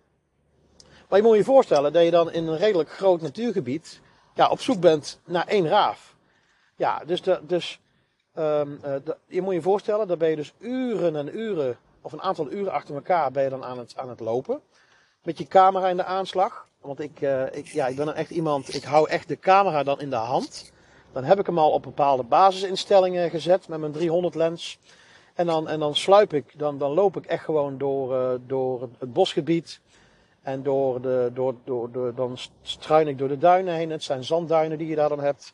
Maar 1.09 1.19
je 1.19 1.25
moet 1.25 1.37
je 1.37 1.43
voorstellen 1.43 1.93
dat 1.93 2.03
je 2.03 2.11
dan 2.11 2.31
in 2.31 2.47
een 2.47 2.57
redelijk 2.57 2.91
groot 2.91 3.21
natuurgebied 3.21 3.99
ja, 4.33 4.49
op 4.49 4.61
zoek 4.61 4.79
bent 4.79 5.19
naar 5.25 5.47
één 5.47 5.67
raaf. 5.67 6.15
Ja, 6.75 7.03
dus, 7.05 7.21
de, 7.21 7.39
dus 7.47 7.79
um, 8.37 8.79
de, 8.81 9.17
je 9.27 9.41
moet 9.41 9.53
je 9.53 9.61
voorstellen, 9.61 10.07
dat 10.07 10.17
ben 10.17 10.29
je 10.29 10.35
dus 10.35 10.53
uren 10.59 11.15
en 11.15 11.37
uren, 11.37 11.77
of 12.01 12.11
een 12.11 12.21
aantal 12.21 12.51
uren 12.51 12.71
achter 12.71 12.95
elkaar, 12.95 13.31
ben 13.31 13.43
je 13.43 13.49
dan 13.49 13.63
aan 13.63 13.77
het, 13.77 13.97
aan 13.97 14.09
het 14.09 14.19
lopen. 14.19 14.61
Met 15.23 15.37
je 15.37 15.47
camera 15.47 15.89
in 15.89 15.97
de 15.97 16.03
aanslag. 16.03 16.67
Want 16.81 16.99
ik, 16.99 17.21
uh, 17.21 17.55
ik, 17.55 17.67
ja, 17.67 17.87
ik 17.87 17.95
ben 17.95 18.05
dan 18.05 18.15
echt 18.15 18.29
iemand, 18.29 18.75
ik 18.75 18.83
hou 18.83 19.09
echt 19.09 19.27
de 19.27 19.39
camera 19.39 19.83
dan 19.83 19.99
in 19.99 20.09
de 20.09 20.15
hand. 20.15 20.71
Dan 21.11 21.23
heb 21.23 21.39
ik 21.39 21.45
hem 21.45 21.57
al 21.57 21.71
op 21.71 21.83
bepaalde 21.83 22.23
basisinstellingen 22.23 23.29
gezet 23.29 23.67
met 23.67 23.79
mijn 23.79 23.91
300 23.91 24.35
lens. 24.35 24.79
En 25.33 25.45
dan, 25.45 25.67
en 25.67 25.79
dan 25.79 25.95
sluip 25.95 26.33
ik, 26.33 26.59
dan, 26.59 26.77
dan 26.77 26.91
loop 26.91 27.17
ik 27.17 27.25
echt 27.25 27.43
gewoon 27.43 27.77
door, 27.77 28.13
uh, 28.13 28.39
door 28.47 28.89
het 28.99 29.13
bosgebied. 29.13 29.81
En 30.41 30.63
door 30.63 31.01
de, 31.01 31.31
door, 31.33 31.55
door, 31.63 31.91
door, 31.91 32.15
dan 32.15 32.37
struin 32.61 33.07
ik 33.07 33.17
door 33.17 33.27
de 33.27 33.37
duinen 33.37 33.73
heen. 33.73 33.89
Het 33.89 34.03
zijn 34.03 34.23
zandduinen 34.23 34.77
die 34.77 34.87
je 34.87 34.95
daar 34.95 35.09
dan 35.09 35.19
hebt. 35.19 35.53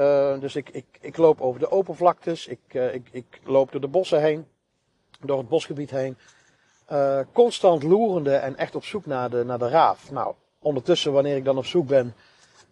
Uh, 0.00 0.40
dus 0.40 0.56
ik, 0.56 0.68
ik, 0.70 0.86
ik 1.00 1.16
loop 1.16 1.40
over 1.40 1.60
de 1.60 1.70
open 1.70 1.96
vlaktes. 1.96 2.46
Ik, 2.46 2.60
uh, 2.72 2.94
ik, 2.94 3.08
ik 3.10 3.40
loop 3.44 3.72
door 3.72 3.80
de 3.80 3.88
bossen 3.88 4.20
heen. 4.20 4.46
Door 5.20 5.38
het 5.38 5.48
bosgebied 5.48 5.90
heen. 5.90 6.16
Uh, 6.92 7.20
constant 7.32 7.82
loerende 7.82 8.34
en 8.34 8.56
echt 8.56 8.74
op 8.74 8.84
zoek 8.84 9.06
naar 9.06 9.30
de, 9.30 9.44
naar 9.44 9.58
de 9.58 9.68
raaf. 9.68 10.10
Nou, 10.10 10.34
ondertussen, 10.58 11.12
wanneer 11.12 11.36
ik 11.36 11.44
dan 11.44 11.58
op 11.58 11.64
zoek 11.64 11.86
ben 11.86 12.14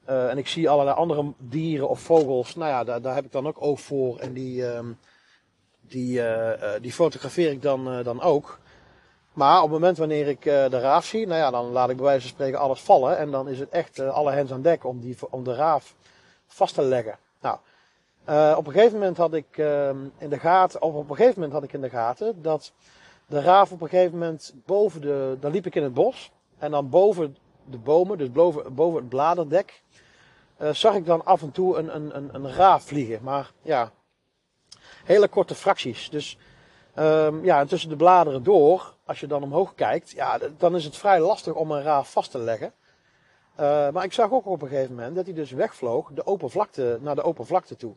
en 0.05 0.39
ik 0.39 0.49
zie 0.49 0.69
allerlei 0.69 0.97
andere 0.97 1.33
dieren 1.39 1.89
of 1.89 2.01
vogels, 2.01 2.55
nou 2.55 2.71
ja, 2.71 2.85
daar, 2.85 3.03
daar 3.03 3.15
heb 3.15 3.25
ik 3.25 3.33
dan 3.33 3.47
ook 3.47 3.63
oog 3.63 3.81
voor 3.81 4.19
en 4.19 4.33
die, 4.33 4.61
uh, 4.61 4.81
die, 5.81 6.23
die 6.81 6.93
fotografeer 6.93 7.51
ik 7.51 7.63
dan, 7.63 8.03
dan 8.03 8.21
ook. 8.23 8.59
Maar 9.33 9.57
op 9.57 9.63
het 9.63 9.73
moment 9.73 9.99
wanneer 9.99 10.29
ik 10.29 10.43
de 10.43 10.69
raaf 10.69 11.05
zie, 11.05 11.27
nou 11.27 11.39
ja, 11.39 11.51
dan 11.51 11.71
laat 11.71 11.91
ik 11.91 11.97
bij 11.97 12.05
wijze 12.05 12.21
van 12.21 12.31
spreken 12.31 12.59
alles 12.59 12.81
vallen 12.81 13.19
en 13.19 13.31
dan 13.31 13.49
is 13.49 13.59
het 13.59 13.69
echt 13.69 14.01
alle 14.01 14.33
hens 14.33 14.53
aan 14.53 14.63
dek 14.63 14.85
om, 14.85 15.01
die, 15.01 15.17
om 15.31 15.45
de 15.45 15.55
raaf 15.55 15.95
vast 16.49 16.75
te 16.75 16.83
leggen. 16.83 17.19
Nou, 17.41 17.59
op 18.57 18.67
een 18.67 18.73
gegeven 18.73 18.99
moment 18.99 19.17
had 19.17 19.35
ik 19.35 19.59
ehm, 19.59 19.97
in 20.19 20.29
de 20.29 20.39
gaten, 20.39 20.83
of 20.83 20.95
op 20.95 21.11
een 21.11 21.17
gegeven 21.17 21.35
moment 21.35 21.53
had 21.53 21.63
ik 21.63 21.73
in 21.73 21.81
de 21.81 21.91
gaten 21.91 22.43
dat 22.43 22.73
de 23.27 23.41
raaf 23.41 23.73
op 23.73 23.81
een 23.81 23.89
gegeven 23.89 24.19
moment 24.19 24.55
boven 24.67 25.01
de, 25.01 25.37
dan 25.41 25.51
liep 25.51 25.67
ik 25.67 25.75
in 25.75 25.83
het 25.83 25.95
bos 25.95 26.31
en 26.59 26.71
dan 26.71 26.89
boven 26.89 27.37
de 27.65 27.79
bomen, 27.79 28.19
dus 28.19 28.33
boven, 28.33 28.75
boven 28.75 29.01
het 29.01 29.09
bladerdek, 29.09 29.83
uh, 30.59 30.73
zag 30.73 30.95
ik 30.95 31.07
dan 31.07 31.25
af 31.25 31.43
en 31.43 31.51
toe 31.51 31.77
een, 31.77 31.95
een, 31.95 32.17
een, 32.17 32.35
een 32.35 32.53
raaf 32.53 32.83
vliegen. 32.83 33.23
Maar 33.23 33.51
ja, 33.63 33.91
hele 35.05 35.29
korte 35.29 35.55
fracties. 35.55 36.11
Dus 36.11 36.39
um, 36.99 37.45
ja, 37.45 37.65
tussen 37.65 37.89
de 37.89 37.97
bladeren 37.97 38.43
door, 38.43 38.95
als 39.05 39.21
je 39.21 39.27
dan 39.27 39.43
omhoog 39.43 39.75
kijkt, 39.75 40.11
ja, 40.11 40.39
dan 40.59 40.77
is 40.77 40.85
het 40.85 40.97
vrij 40.97 41.21
lastig 41.21 41.55
om 41.55 41.71
een 41.71 41.83
raaf 41.83 42.13
vast 42.13 42.31
te 42.31 42.39
leggen. 42.39 42.73
Uh, 43.61 43.91
maar 43.91 44.05
ik 44.05 44.13
zag 44.13 44.31
ook 44.33 44.47
op 44.47 44.63
een 44.63 44.69
gegeven 44.69 44.95
moment 44.95 45.17
dat 45.17 45.25
hij 45.25 45.35
dus 45.35 45.51
wegvloog 45.51 46.11
de 46.15 46.27
open 46.27 46.51
vlakte, 46.51 46.99
naar 47.01 47.15
de 47.15 47.23
open 47.23 47.47
vlakte 47.47 47.77
toe. 47.77 47.95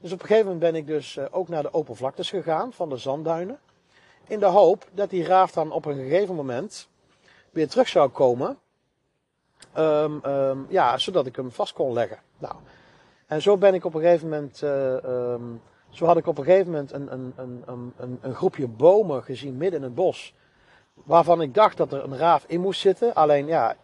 Dus 0.00 0.12
op 0.12 0.20
een 0.20 0.26
gegeven 0.26 0.52
moment 0.52 0.72
ben 0.72 0.80
ik 0.80 0.86
dus 0.86 1.16
uh, 1.16 1.24
ook 1.30 1.48
naar 1.48 1.62
de 1.62 1.72
open 1.72 1.96
vlaktes 1.96 2.30
gegaan 2.30 2.72
van 2.72 2.88
de 2.88 2.96
zandduinen. 2.96 3.58
In 4.26 4.38
de 4.38 4.46
hoop 4.46 4.86
dat 4.92 5.10
die 5.10 5.24
raaf 5.24 5.52
dan 5.52 5.72
op 5.72 5.84
een 5.84 5.96
gegeven 5.96 6.34
moment 6.34 6.88
weer 7.50 7.68
terug 7.68 7.88
zou 7.88 8.08
komen 8.08 8.58
Um, 9.76 10.20
um, 10.26 10.66
ja, 10.68 10.98
zodat 10.98 11.26
ik 11.26 11.36
hem 11.36 11.52
vast 11.52 11.72
kon 11.72 11.92
leggen. 11.92 12.18
Nou, 12.38 12.54
en 13.26 13.42
zo 13.42 13.56
ben 13.56 13.74
ik 13.74 13.84
op 13.84 13.94
een 13.94 14.00
gegeven 14.00 14.28
moment, 14.28 14.62
uh, 14.62 14.92
um, 15.32 15.60
zo 15.90 16.06
had 16.06 16.16
ik 16.16 16.26
op 16.26 16.38
een 16.38 16.44
gegeven 16.44 16.70
moment 16.70 16.92
een, 16.92 17.12
een, 17.12 17.62
een, 17.96 18.18
een, 18.20 18.34
groepje 18.34 18.68
bomen 18.68 19.22
gezien 19.22 19.56
midden 19.56 19.78
in 19.78 19.84
het 19.84 19.94
bos. 19.94 20.34
Waarvan 20.94 21.40
ik 21.40 21.54
dacht 21.54 21.76
dat 21.76 21.92
er 21.92 22.04
een 22.04 22.16
raaf 22.16 22.44
in 22.46 22.60
moest 22.60 22.80
zitten. 22.80 23.14
Alleen 23.14 23.46
ja, 23.46 23.76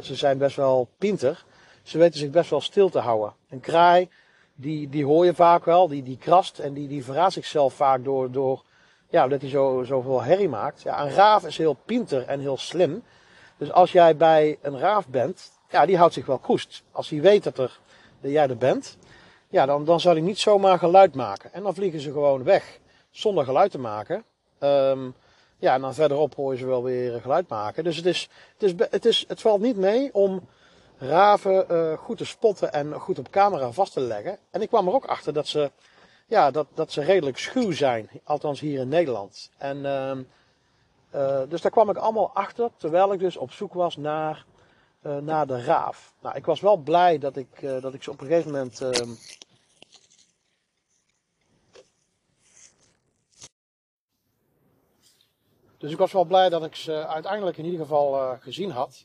ze 0.00 0.14
zijn 0.14 0.38
best 0.38 0.56
wel 0.56 0.88
pinter. 0.98 1.44
Ze 1.82 1.98
weten 1.98 2.18
zich 2.18 2.30
best 2.30 2.50
wel 2.50 2.60
stil 2.60 2.88
te 2.88 2.98
houden. 2.98 3.34
Een 3.48 3.60
kraai, 3.60 4.08
die, 4.54 4.88
die 4.88 5.04
hoor 5.04 5.24
je 5.24 5.34
vaak 5.34 5.64
wel, 5.64 5.88
die, 5.88 6.02
die 6.02 6.18
krast 6.18 6.58
en 6.58 6.72
die, 6.72 6.88
die 6.88 7.04
verraadt 7.04 7.32
zichzelf 7.32 7.74
vaak 7.74 8.04
door, 8.04 8.30
door 8.30 8.62
Ja, 9.08 9.24
omdat 9.24 9.40
hij 9.40 9.50
zo, 9.50 9.82
zoveel 9.86 10.22
herrie 10.22 10.48
maakt. 10.48 10.82
Ja, 10.82 11.02
een 11.02 11.10
raaf 11.10 11.44
is 11.44 11.56
heel 11.56 11.76
pinter 11.84 12.26
en 12.26 12.40
heel 12.40 12.56
slim. 12.56 13.02
Dus 13.56 13.72
als 13.72 13.92
jij 13.92 14.16
bij 14.16 14.58
een 14.62 14.78
raaf 14.78 15.08
bent, 15.08 15.50
ja, 15.70 15.86
die 15.86 15.96
houdt 15.96 16.14
zich 16.14 16.26
wel 16.26 16.38
koest. 16.38 16.82
Als 16.92 17.08
hij 17.08 17.20
weet 17.20 17.44
dat, 17.44 17.58
er, 17.58 17.78
dat 18.20 18.30
jij 18.30 18.48
er 18.48 18.56
bent, 18.56 18.96
ja, 19.48 19.66
dan, 19.66 19.84
dan 19.84 20.00
zal 20.00 20.12
hij 20.12 20.20
niet 20.20 20.38
zomaar 20.38 20.78
geluid 20.78 21.14
maken. 21.14 21.52
En 21.52 21.62
dan 21.62 21.74
vliegen 21.74 22.00
ze 22.00 22.12
gewoon 22.12 22.44
weg, 22.44 22.78
zonder 23.10 23.44
geluid 23.44 23.70
te 23.70 23.78
maken. 23.78 24.24
Um, 24.58 25.14
ja, 25.60 25.74
en 25.74 25.80
dan 25.80 25.94
verderop 25.94 26.34
hoor 26.34 26.52
je 26.52 26.58
ze 26.58 26.66
wel 26.66 26.82
weer 26.82 27.20
geluid 27.20 27.48
maken. 27.48 27.84
Dus 27.84 27.96
het, 27.96 28.06
is, 28.06 28.28
het, 28.58 28.62
is, 28.62 28.86
het, 28.90 29.04
is, 29.04 29.24
het 29.28 29.40
valt 29.40 29.60
niet 29.60 29.76
mee 29.76 30.14
om 30.14 30.48
raven 30.98 31.66
uh, 31.70 31.98
goed 31.98 32.18
te 32.18 32.24
spotten 32.24 32.72
en 32.72 32.92
goed 32.92 33.18
op 33.18 33.30
camera 33.30 33.70
vast 33.70 33.92
te 33.92 34.00
leggen. 34.00 34.38
En 34.50 34.62
ik 34.62 34.68
kwam 34.68 34.86
er 34.86 34.94
ook 34.94 35.04
achter 35.04 35.32
dat 35.32 35.46
ze, 35.46 35.70
ja, 36.26 36.50
dat, 36.50 36.66
dat 36.74 36.92
ze 36.92 37.02
redelijk 37.02 37.38
schuw 37.38 37.72
zijn. 37.72 38.08
Althans 38.24 38.60
hier 38.60 38.80
in 38.80 38.88
Nederland. 38.88 39.50
En, 39.58 39.76
uh, 39.76 40.12
uh, 41.14 41.40
dus 41.48 41.60
daar 41.60 41.70
kwam 41.70 41.90
ik 41.90 41.96
allemaal 41.96 42.30
achter, 42.34 42.70
terwijl 42.76 43.12
ik 43.12 43.18
dus 43.18 43.36
op 43.36 43.52
zoek 43.52 43.74
was 43.74 43.96
naar, 43.96 44.44
naar 45.20 45.46
de 45.46 45.64
raaf. 45.64 46.12
Nou, 46.20 46.36
ik 46.36 46.44
was 46.44 46.60
wel 46.60 46.76
blij 46.76 47.18
dat 47.18 47.36
ik, 47.36 47.48
dat 47.80 47.94
ik 47.94 48.02
ze 48.02 48.10
op 48.10 48.20
een 48.20 48.26
gegeven 48.26 48.50
moment 48.50 48.82
Dus 55.80 55.92
ik 55.92 55.98
was 55.98 56.12
wel 56.12 56.24
blij 56.24 56.48
dat 56.48 56.64
ik 56.64 56.74
ze 56.74 57.06
uiteindelijk 57.06 57.56
in 57.56 57.64
ieder 57.64 57.80
geval 57.80 58.14
uh, 58.14 58.30
gezien 58.40 58.70
had. 58.70 59.04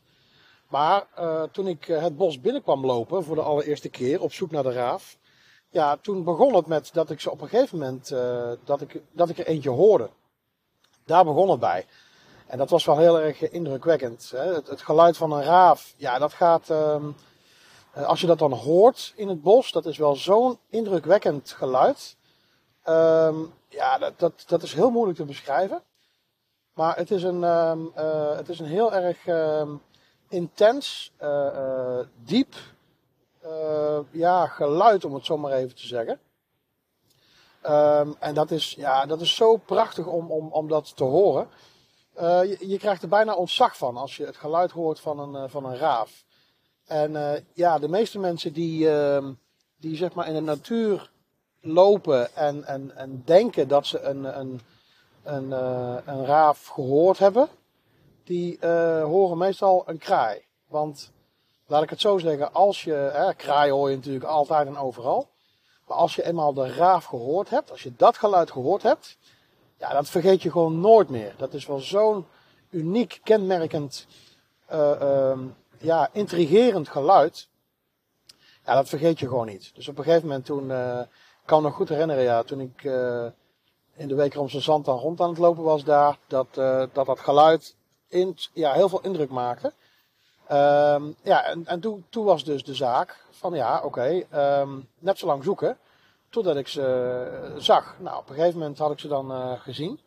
Maar 0.69 1.07
uh, 1.19 1.43
toen 1.43 1.67
ik 1.67 1.87
eh, 1.87 2.01
het 2.01 2.17
bos 2.17 2.41
binnenkwam 2.41 2.85
lopen 2.85 3.23
voor 3.23 3.35
de 3.35 3.41
allereerste 3.41 3.89
keer 3.89 4.21
op 4.21 4.33
zoek 4.33 4.51
naar 4.51 4.63
de 4.63 4.71
raaf. 4.71 5.17
Ja, 5.69 5.97
toen 5.97 6.23
begon 6.23 6.55
het 6.55 6.65
met 6.65 6.89
dat 6.93 7.09
ik 7.09 7.19
ze 7.19 7.31
op 7.31 7.41
een 7.41 7.47
gegeven 7.47 7.77
moment, 7.79 8.11
uh, 8.11 8.51
dat, 8.63 8.81
ik, 8.81 9.01
dat 9.11 9.29
ik 9.29 9.37
er 9.37 9.47
eentje 9.47 9.69
hoorde. 9.69 10.09
Daar 11.05 11.23
begon 11.23 11.49
het 11.49 11.59
bij. 11.59 11.85
En 12.47 12.57
dat 12.57 12.69
was 12.69 12.85
wel 12.85 12.97
heel 12.97 13.19
erg 13.19 13.49
indrukwekkend. 13.49 14.31
Hè? 14.35 14.53
Het, 14.53 14.81
geluid 14.81 15.17
van 15.17 15.31
een 15.31 15.43
raaf, 15.43 15.93
ja, 15.97 16.19
dat 16.19 16.33
gaat. 16.33 16.69
Uh, 16.69 17.05
als 17.93 18.21
je 18.21 18.27
dat 18.27 18.39
dan 18.39 18.53
hoort 18.53 19.13
in 19.15 19.27
het 19.27 19.41
bos, 19.41 19.71
dat 19.71 19.85
is 19.85 19.97
wel 19.97 20.15
zo'n 20.15 20.57
indrukwekkend 20.69 21.51
geluid. 21.51 22.15
Uh, 22.85 23.35
ja, 23.69 23.97
dat, 23.97 24.19
dat, 24.19 24.43
dat 24.47 24.63
is 24.63 24.73
heel 24.73 24.89
moeilijk 24.89 25.17
te 25.17 25.25
beschrijven. 25.25 25.83
Maar 26.75 26.97
het 26.97 27.11
is 27.11 27.23
een, 27.23 27.43
um, 27.43 27.91
uh, 27.97 28.35
het 28.35 28.49
is 28.49 28.59
een 28.59 28.65
heel 28.65 28.93
erg 28.93 29.27
um, 29.27 29.81
intens, 30.29 31.11
uh, 31.21 31.47
uh, 31.53 31.99
diep 32.23 32.55
ja, 34.11 34.47
geluid, 34.47 35.05
om 35.05 35.13
het 35.13 35.25
zo 35.25 35.37
maar 35.37 35.51
even 35.51 35.75
te 35.75 35.87
zeggen. 35.87 36.19
Um, 37.65 38.15
en 38.19 38.33
dat 38.33 38.51
is, 38.51 38.73
ja, 38.77 39.05
dat 39.05 39.21
is 39.21 39.35
zo 39.35 39.57
prachtig 39.57 40.05
om, 40.05 40.31
om, 40.31 40.51
om 40.51 40.67
dat 40.67 40.95
te 40.95 41.03
horen. 41.03 41.47
Je, 42.19 42.57
je, 42.59 42.77
krijgt 42.77 43.01
er 43.01 43.07
bijna 43.07 43.33
ontzag 43.33 43.77
van 43.77 43.97
als 43.97 44.17
je 44.17 44.25
het 44.25 44.37
geluid 44.37 44.71
hoort 44.71 44.99
van 44.99 45.19
een, 45.19 45.49
van 45.49 45.65
een 45.65 45.77
raaf. 45.77 46.23
En 46.85 47.45
ja, 47.53 47.79
de 47.79 47.89
meeste 47.89 48.19
mensen 48.19 48.53
die, 48.53 48.89
die 49.77 49.95
zeg 49.95 50.13
maar 50.13 50.27
in 50.27 50.33
de 50.33 50.41
natuur 50.41 51.11
lopen 51.61 52.35
en, 52.35 52.63
en, 52.63 52.95
en 52.95 53.21
denken 53.25 53.67
dat 53.67 53.85
ze 53.85 53.99
een, 54.01 54.39
een 54.39 54.61
een, 55.25 55.49
uh, 55.49 55.97
een 56.05 56.25
raaf 56.25 56.67
gehoord 56.67 57.17
hebben, 57.17 57.49
die 58.23 58.57
uh, 58.61 59.03
horen 59.03 59.37
meestal 59.37 59.83
een 59.85 59.97
kraai. 59.97 60.45
Want, 60.67 61.11
laat 61.65 61.83
ik 61.83 61.89
het 61.89 62.01
zo 62.01 62.17
zeggen, 62.17 62.53
als 62.53 62.83
je, 62.83 62.93
hè, 62.93 63.33
kraai 63.33 63.71
hoor 63.71 63.89
je 63.89 63.95
natuurlijk 63.95 64.25
altijd 64.25 64.67
en 64.67 64.77
overal. 64.77 65.27
Maar 65.87 65.97
als 65.97 66.15
je 66.15 66.25
eenmaal 66.25 66.53
de 66.53 66.73
raaf 66.73 67.05
gehoord 67.05 67.49
hebt, 67.49 67.71
als 67.71 67.83
je 67.83 67.93
dat 67.95 68.17
geluid 68.17 68.51
gehoord 68.51 68.83
hebt, 68.83 69.17
ja, 69.77 69.93
dat 69.93 70.09
vergeet 70.09 70.41
je 70.41 70.51
gewoon 70.51 70.79
nooit 70.79 71.09
meer. 71.09 71.33
Dat 71.37 71.53
is 71.53 71.65
wel 71.65 71.79
zo'n 71.79 72.25
uniek, 72.69 73.19
kenmerkend, 73.23 74.07
uh, 74.71 75.39
ja, 75.77 76.09
intrigerend 76.11 76.89
geluid. 76.89 77.49
Ja, 78.65 78.75
dat 78.75 78.89
vergeet 78.89 79.19
je 79.19 79.27
gewoon 79.27 79.45
niet. 79.45 79.75
Dus 79.75 79.87
op 79.87 79.97
een 79.97 80.03
gegeven 80.03 80.27
moment 80.27 80.45
toen, 80.45 80.71
ik 80.71 81.45
kan 81.45 81.61
me 81.61 81.67
nog 81.67 81.75
goed 81.75 81.89
herinneren, 81.89 82.23
ja, 82.23 82.43
toen 82.43 82.59
ik 82.59 82.83
in 83.95 84.07
de 84.07 84.15
Wekeromse 84.15 84.59
Zand 84.59 84.85
dan 84.85 84.97
rond 84.97 85.21
aan 85.21 85.29
het 85.29 85.37
lopen 85.37 85.63
was 85.63 85.83
daar, 85.83 86.17
dat 86.27 86.47
uh, 86.57 86.83
dat, 86.93 87.05
dat 87.05 87.19
geluid 87.19 87.75
in, 88.07 88.37
ja, 88.53 88.73
heel 88.73 88.89
veel 88.89 89.01
indruk 89.01 89.29
maakte. 89.29 89.73
Um, 90.51 91.15
ja, 91.23 91.43
en, 91.43 91.65
en 91.65 91.79
toen, 91.79 92.05
toen 92.09 92.25
was 92.25 92.43
dus 92.43 92.63
de 92.63 92.73
zaak 92.73 93.25
van 93.29 93.53
ja, 93.53 93.81
oké, 93.83 94.23
um, 94.33 94.87
net 94.99 95.17
zo 95.17 95.25
lang 95.25 95.43
zoeken 95.43 95.77
totdat 96.29 96.55
ik 96.55 96.67
ze 96.67 97.51
uh, 97.53 97.59
zag. 97.61 97.95
Nou, 97.99 98.17
op 98.17 98.29
een 98.29 98.35
gegeven 98.35 98.59
moment 98.59 98.77
had 98.77 98.91
ik 98.91 98.99
ze 98.99 99.07
dan 99.07 99.31
uh, 99.31 99.51
gezien. 99.59 99.99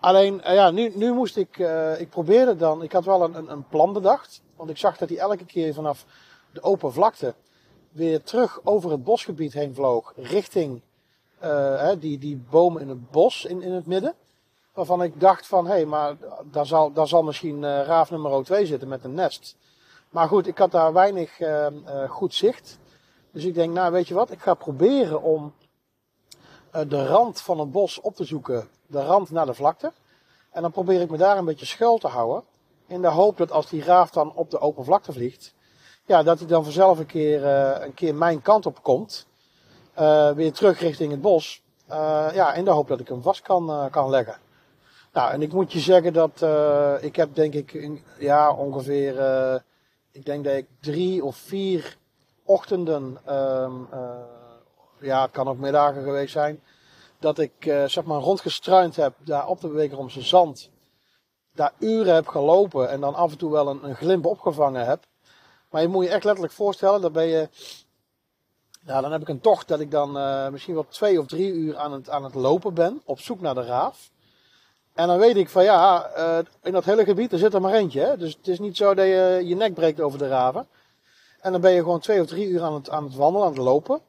Alleen, 0.00 0.40
ja, 0.44 0.70
nu, 0.70 0.92
nu 0.94 1.12
moest 1.12 1.36
ik, 1.36 1.58
ik 1.98 2.10
probeerde 2.10 2.56
dan, 2.56 2.82
ik 2.82 2.92
had 2.92 3.04
wel 3.04 3.22
een, 3.22 3.50
een 3.50 3.68
plan 3.68 3.92
bedacht. 3.92 4.42
Want 4.56 4.70
ik 4.70 4.76
zag 4.76 4.96
dat 4.96 5.08
hij 5.08 5.18
elke 5.18 5.44
keer 5.44 5.74
vanaf 5.74 6.04
de 6.52 6.62
open 6.62 6.92
vlakte 6.92 7.34
weer 7.90 8.22
terug 8.22 8.60
over 8.64 8.90
het 8.90 9.04
bosgebied 9.04 9.52
heen 9.52 9.74
vloog 9.74 10.12
richting 10.16 10.80
uh, 11.44 11.90
die, 11.98 12.18
die 12.18 12.42
boom 12.50 12.78
in 12.78 12.88
het 12.88 13.10
bos 13.10 13.44
in, 13.44 13.62
in 13.62 13.72
het 13.72 13.86
midden. 13.86 14.14
Waarvan 14.72 15.02
ik 15.02 15.20
dacht 15.20 15.46
van, 15.46 15.66
hé, 15.66 15.72
hey, 15.72 15.86
maar 15.86 16.16
daar 16.44 16.66
zal, 16.66 16.92
daar 16.92 17.08
zal 17.08 17.22
misschien 17.22 17.56
uh, 17.56 17.82
raaf 17.82 18.10
nummer 18.10 18.44
2 18.44 18.66
zitten 18.66 18.88
met 18.88 19.04
een 19.04 19.14
nest. 19.14 19.56
Maar 20.08 20.28
goed, 20.28 20.46
ik 20.46 20.58
had 20.58 20.70
daar 20.70 20.92
weinig 20.92 21.40
uh, 21.40 21.66
goed 22.08 22.34
zicht. 22.34 22.78
Dus 23.32 23.44
ik 23.44 23.54
denk, 23.54 23.74
nou 23.74 23.92
weet 23.92 24.08
je 24.08 24.14
wat, 24.14 24.30
ik 24.30 24.40
ga 24.40 24.54
proberen 24.54 25.22
om 25.22 25.54
de 26.70 27.06
rand 27.06 27.40
van 27.40 27.58
het 27.58 27.70
bos 27.70 28.00
op 28.00 28.14
te 28.14 28.24
zoeken. 28.24 28.68
De 28.86 29.02
rand 29.02 29.30
naar 29.30 29.46
de 29.46 29.54
vlakte. 29.54 29.92
En 30.50 30.62
dan 30.62 30.70
probeer 30.70 31.00
ik 31.00 31.10
me 31.10 31.16
daar 31.16 31.38
een 31.38 31.44
beetje 31.44 31.66
schuil 31.66 31.98
te 31.98 32.08
houden. 32.08 32.44
In 32.86 33.02
de 33.02 33.08
hoop 33.08 33.36
dat 33.36 33.52
als 33.52 33.68
die 33.68 33.84
raaf 33.84 34.10
dan 34.10 34.32
op 34.34 34.50
de 34.50 34.58
open 34.58 34.84
vlakte 34.84 35.12
vliegt. 35.12 35.54
Ja, 36.06 36.22
dat 36.22 36.38
hij 36.38 36.48
dan 36.48 36.64
vanzelf 36.64 36.98
een 36.98 37.06
keer, 37.06 37.44
een 37.46 37.94
keer 37.94 38.14
mijn 38.14 38.42
kant 38.42 38.66
op 38.66 38.82
komt. 38.82 39.26
Uh, 40.00 40.30
weer 40.30 40.52
terug 40.52 40.80
richting 40.80 41.10
het 41.10 41.20
bos. 41.20 41.62
Uh, 41.90 42.28
ja, 42.32 42.54
in 42.54 42.64
de 42.64 42.70
hoop 42.70 42.88
dat 42.88 43.00
ik 43.00 43.08
hem 43.08 43.22
vast 43.22 43.42
kan, 43.42 43.70
uh, 43.70 43.84
kan 43.90 44.10
leggen. 44.10 44.36
Nou, 45.12 45.32
en 45.32 45.42
ik 45.42 45.52
moet 45.52 45.72
je 45.72 45.78
zeggen 45.78 46.12
dat 46.12 46.42
ik 47.02 47.16
heb 47.16 47.34
denk 47.34 47.54
ik, 47.54 48.00
ja, 48.18 48.52
ongeveer, 48.54 49.14
ik 50.12 50.24
denk 50.24 50.44
dat 50.44 50.54
ik 50.54 50.66
drie 50.80 51.24
of 51.24 51.36
vier 51.36 51.96
ochtenden, 52.44 53.18
um, 53.36 53.88
ja, 55.00 55.22
het 55.22 55.30
kan 55.30 55.48
ook 55.48 55.58
middagen 55.58 56.02
geweest 56.02 56.32
zijn, 56.32 56.62
dat 57.18 57.38
ik 57.38 57.52
zeg 57.86 58.04
maar 58.04 58.20
rondgestruind 58.20 58.96
heb 58.96 59.14
daar 59.18 59.48
op 59.48 59.60
de 59.60 59.68
Wekeromse 59.68 60.22
Zand. 60.22 60.70
Daar 61.54 61.72
uren 61.78 62.14
heb 62.14 62.28
gelopen 62.28 62.90
en 62.90 63.00
dan 63.00 63.14
af 63.14 63.30
en 63.30 63.38
toe 63.38 63.52
wel 63.52 63.68
een, 63.68 63.84
een 63.84 63.96
glimp 63.96 64.26
opgevangen 64.26 64.86
heb. 64.86 65.04
Maar 65.70 65.82
je 65.82 65.88
moet 65.88 66.04
je 66.04 66.10
echt 66.10 66.24
letterlijk 66.24 66.54
voorstellen, 66.54 67.00
dan 67.00 67.12
ben 67.12 67.26
je 67.26 67.48
nou, 68.84 69.02
dan 69.02 69.12
heb 69.12 69.20
ik 69.20 69.28
een 69.28 69.40
tocht 69.40 69.68
dat 69.68 69.80
ik 69.80 69.90
dan 69.90 70.16
uh, 70.16 70.48
misschien 70.48 70.74
wel 70.74 70.86
twee 70.88 71.20
of 71.20 71.26
drie 71.26 71.52
uur 71.52 71.76
aan 71.76 71.92
het, 71.92 72.10
aan 72.10 72.24
het 72.24 72.34
lopen 72.34 72.74
ben, 72.74 73.02
op 73.04 73.20
zoek 73.20 73.40
naar 73.40 73.54
de 73.54 73.64
raaf. 73.64 74.10
En 74.94 75.06
dan 75.06 75.18
weet 75.18 75.36
ik 75.36 75.48
van 75.48 75.64
ja, 75.64 76.10
uh, 76.16 76.38
in 76.62 76.72
dat 76.72 76.84
hele 76.84 77.04
gebied 77.04 77.32
er 77.32 77.38
zit 77.38 77.54
er 77.54 77.60
maar 77.60 77.72
eentje. 77.72 78.00
Hè? 78.00 78.16
Dus 78.16 78.36
het 78.36 78.48
is 78.48 78.58
niet 78.58 78.76
zo 78.76 78.94
dat 78.94 79.06
je 79.06 79.42
je 79.44 79.54
nek 79.54 79.74
breekt 79.74 80.00
over 80.00 80.18
de 80.18 80.28
raven. 80.28 80.68
En 81.40 81.52
dan 81.52 81.60
ben 81.60 81.72
je 81.72 81.82
gewoon 81.82 82.00
twee 82.00 82.20
of 82.20 82.26
drie 82.26 82.48
uur 82.48 82.62
aan 82.62 82.74
het, 82.74 82.90
aan 82.90 83.04
het 83.04 83.14
wandelen, 83.14 83.46
aan 83.46 83.52
het 83.52 83.62
lopen. 83.62 84.00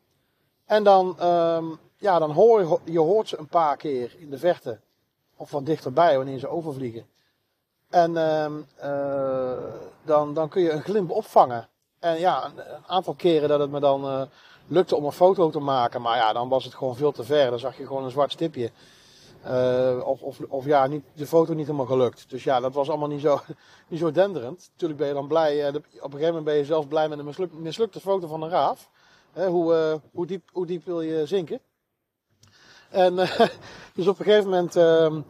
En 0.65 0.83
dan, 0.83 1.25
um, 1.27 1.79
ja, 1.97 2.19
dan 2.19 2.31
hoor 2.31 2.59
je, 2.59 2.91
je 2.91 2.99
hoort 2.99 3.27
ze 3.27 3.37
een 3.37 3.47
paar 3.47 3.77
keer 3.77 4.15
in 4.17 4.29
de 4.29 4.37
verte. 4.37 4.79
Of 5.35 5.51
wat 5.51 5.65
dichterbij 5.65 6.17
wanneer 6.17 6.39
ze 6.39 6.47
overvliegen. 6.47 7.05
En 7.89 8.17
um, 8.17 8.67
dan, 10.03 10.33
dan 10.33 10.49
kun 10.49 10.61
je 10.61 10.71
een 10.71 10.83
glimp 10.83 11.11
opvangen. 11.11 11.67
En 11.99 12.19
ja, 12.19 12.45
een 12.45 12.85
aantal 12.87 13.13
keren 13.13 13.49
dat 13.49 13.59
het 13.59 13.71
me 13.71 13.79
dan 13.79 14.29
lukte 14.71 14.95
om 14.95 15.05
een 15.05 15.11
foto 15.11 15.49
te 15.49 15.59
maken. 15.59 16.01
Maar 16.01 16.17
ja, 16.17 16.33
dan 16.33 16.49
was 16.49 16.63
het 16.63 16.73
gewoon 16.73 16.95
veel 16.95 17.11
te 17.11 17.23
ver. 17.23 17.49
Dan 17.49 17.59
zag 17.59 17.77
je 17.77 17.87
gewoon 17.87 18.03
een 18.03 18.11
zwart 18.11 18.31
stipje. 18.31 18.71
Uh, 19.45 20.01
of, 20.03 20.21
of, 20.21 20.39
of 20.47 20.65
ja, 20.65 20.87
niet, 20.87 21.03
de 21.13 21.25
foto 21.25 21.53
niet 21.53 21.65
helemaal 21.65 21.85
gelukt. 21.85 22.29
Dus 22.29 22.43
ja, 22.43 22.59
dat 22.59 22.73
was 22.73 22.89
allemaal 22.89 23.07
niet 23.07 23.21
zo, 23.21 23.39
niet 23.87 23.99
zo 23.99 24.11
denderend. 24.11 24.69
Natuurlijk 24.71 24.99
ben 24.99 25.07
je 25.07 25.13
dan 25.13 25.27
blij. 25.27 25.57
Uh, 25.57 25.67
op 25.67 25.73
een 25.75 26.01
gegeven 26.01 26.25
moment 26.25 26.43
ben 26.43 26.55
je 26.55 26.65
zelfs 26.65 26.87
blij 26.87 27.09
met 27.09 27.19
een 27.19 27.25
misluk, 27.25 27.53
mislukte 27.53 27.99
foto 27.99 28.27
van 28.27 28.43
een 28.43 28.49
raaf. 28.49 28.89
Hoe, 29.33 29.73
uh, 29.73 29.93
hoe, 30.13 30.25
diep, 30.25 30.49
hoe 30.51 30.65
diep 30.65 30.85
wil 30.85 31.01
je 31.01 31.25
zinken? 31.25 31.59
En 32.89 33.15
dus 33.95 34.07
op 34.07 34.19
een 34.19 34.25
gegeven 34.25 34.49
moment, 34.49 34.75
um, 34.75 35.25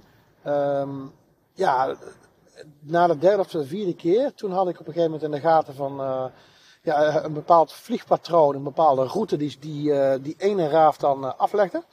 um, 0.46 1.12
ja, 1.54 1.96
na 2.80 3.08
de 3.08 3.18
derde 3.18 3.40
of 3.40 3.48
de 3.48 3.66
vierde 3.66 3.96
keer, 3.96 4.34
toen 4.34 4.52
had 4.52 4.70
ik 4.70 4.80
op 4.80 4.88
een 4.88 4.94
gegeven 4.94 5.12
moment 5.12 5.24
in 5.24 5.32
de 5.32 5.48
gaten 5.48 5.76
van 5.76 6.00
ja, 6.82 7.04
eh, 7.04 7.24
een 7.24 7.34
bepaald 7.34 7.74
vliegpatroon, 7.74 8.56
een 8.56 8.64
bepaalde 8.64 9.04
route 9.04 9.38
die 9.38 9.58
die, 9.60 9.90
uh, 9.90 10.14
die 10.22 10.36
ene 10.38 10.68
raaf 10.68 10.98
dan 10.98 11.24
uh, 11.24 11.32
aflegde. 11.38 11.84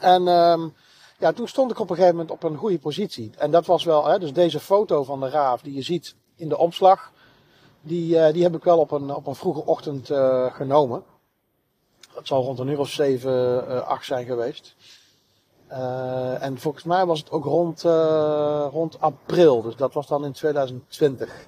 En 0.00 0.26
um, 0.26 0.74
ja, 1.18 1.32
toen 1.32 1.48
stond 1.48 1.70
ik 1.70 1.78
op 1.78 1.90
een 1.90 1.96
gegeven 1.96 2.16
moment 2.16 2.34
op 2.34 2.42
een 2.42 2.56
goede 2.56 2.78
positie. 2.78 3.32
En 3.38 3.50
dat 3.50 3.66
was 3.66 3.84
wel, 3.84 4.06
hè, 4.06 4.18
dus 4.18 4.32
deze 4.32 4.60
foto 4.60 5.04
van 5.04 5.20
de 5.20 5.28
raaf 5.28 5.62
die 5.62 5.74
je 5.74 5.82
ziet 5.82 6.14
in 6.36 6.48
de 6.48 6.58
omslag, 6.58 7.12
die, 7.80 8.16
uh, 8.16 8.32
die 8.32 8.42
heb 8.42 8.54
ik 8.54 8.64
wel 8.64 8.78
op 8.78 8.90
een, 8.90 9.14
op 9.14 9.26
een 9.26 9.34
vroege 9.34 9.64
ochtend 9.64 10.06
genomen. 10.52 11.04
Dat 12.14 12.26
zal 12.26 12.42
rond 12.42 12.58
een 12.58 12.68
uur 12.68 12.78
of 12.78 12.88
zeven, 12.88 13.86
acht 13.86 14.04
zijn 14.04 14.26
geweest. 14.26 14.74
en 16.40 16.58
volgens 16.58 16.84
mij 16.84 17.06
was 17.06 17.18
het 17.18 17.30
ook 17.30 17.44
rond, 17.44 17.82
rond 18.72 19.00
april, 19.00 19.62
dus 19.62 19.76
dat 19.76 19.94
was 19.94 20.06
dan 20.06 20.24
in 20.24 20.32
2020. 20.32 21.46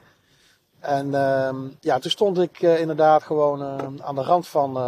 En 0.86 1.14
ehm, 1.14 1.68
ja, 1.80 1.98
toen 1.98 2.10
stond 2.10 2.38
ik 2.38 2.60
inderdaad 2.60 3.22
gewoon 3.22 3.62
aan 4.02 4.14
de 4.14 4.22
rand 4.22 4.48
van, 4.48 4.78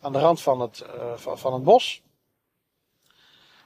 aan 0.00 0.12
de 0.12 0.18
rand 0.18 0.40
van, 0.40 0.60
het, 0.60 0.84
van, 1.14 1.38
van 1.38 1.52
het 1.52 1.64
bos. 1.64 2.02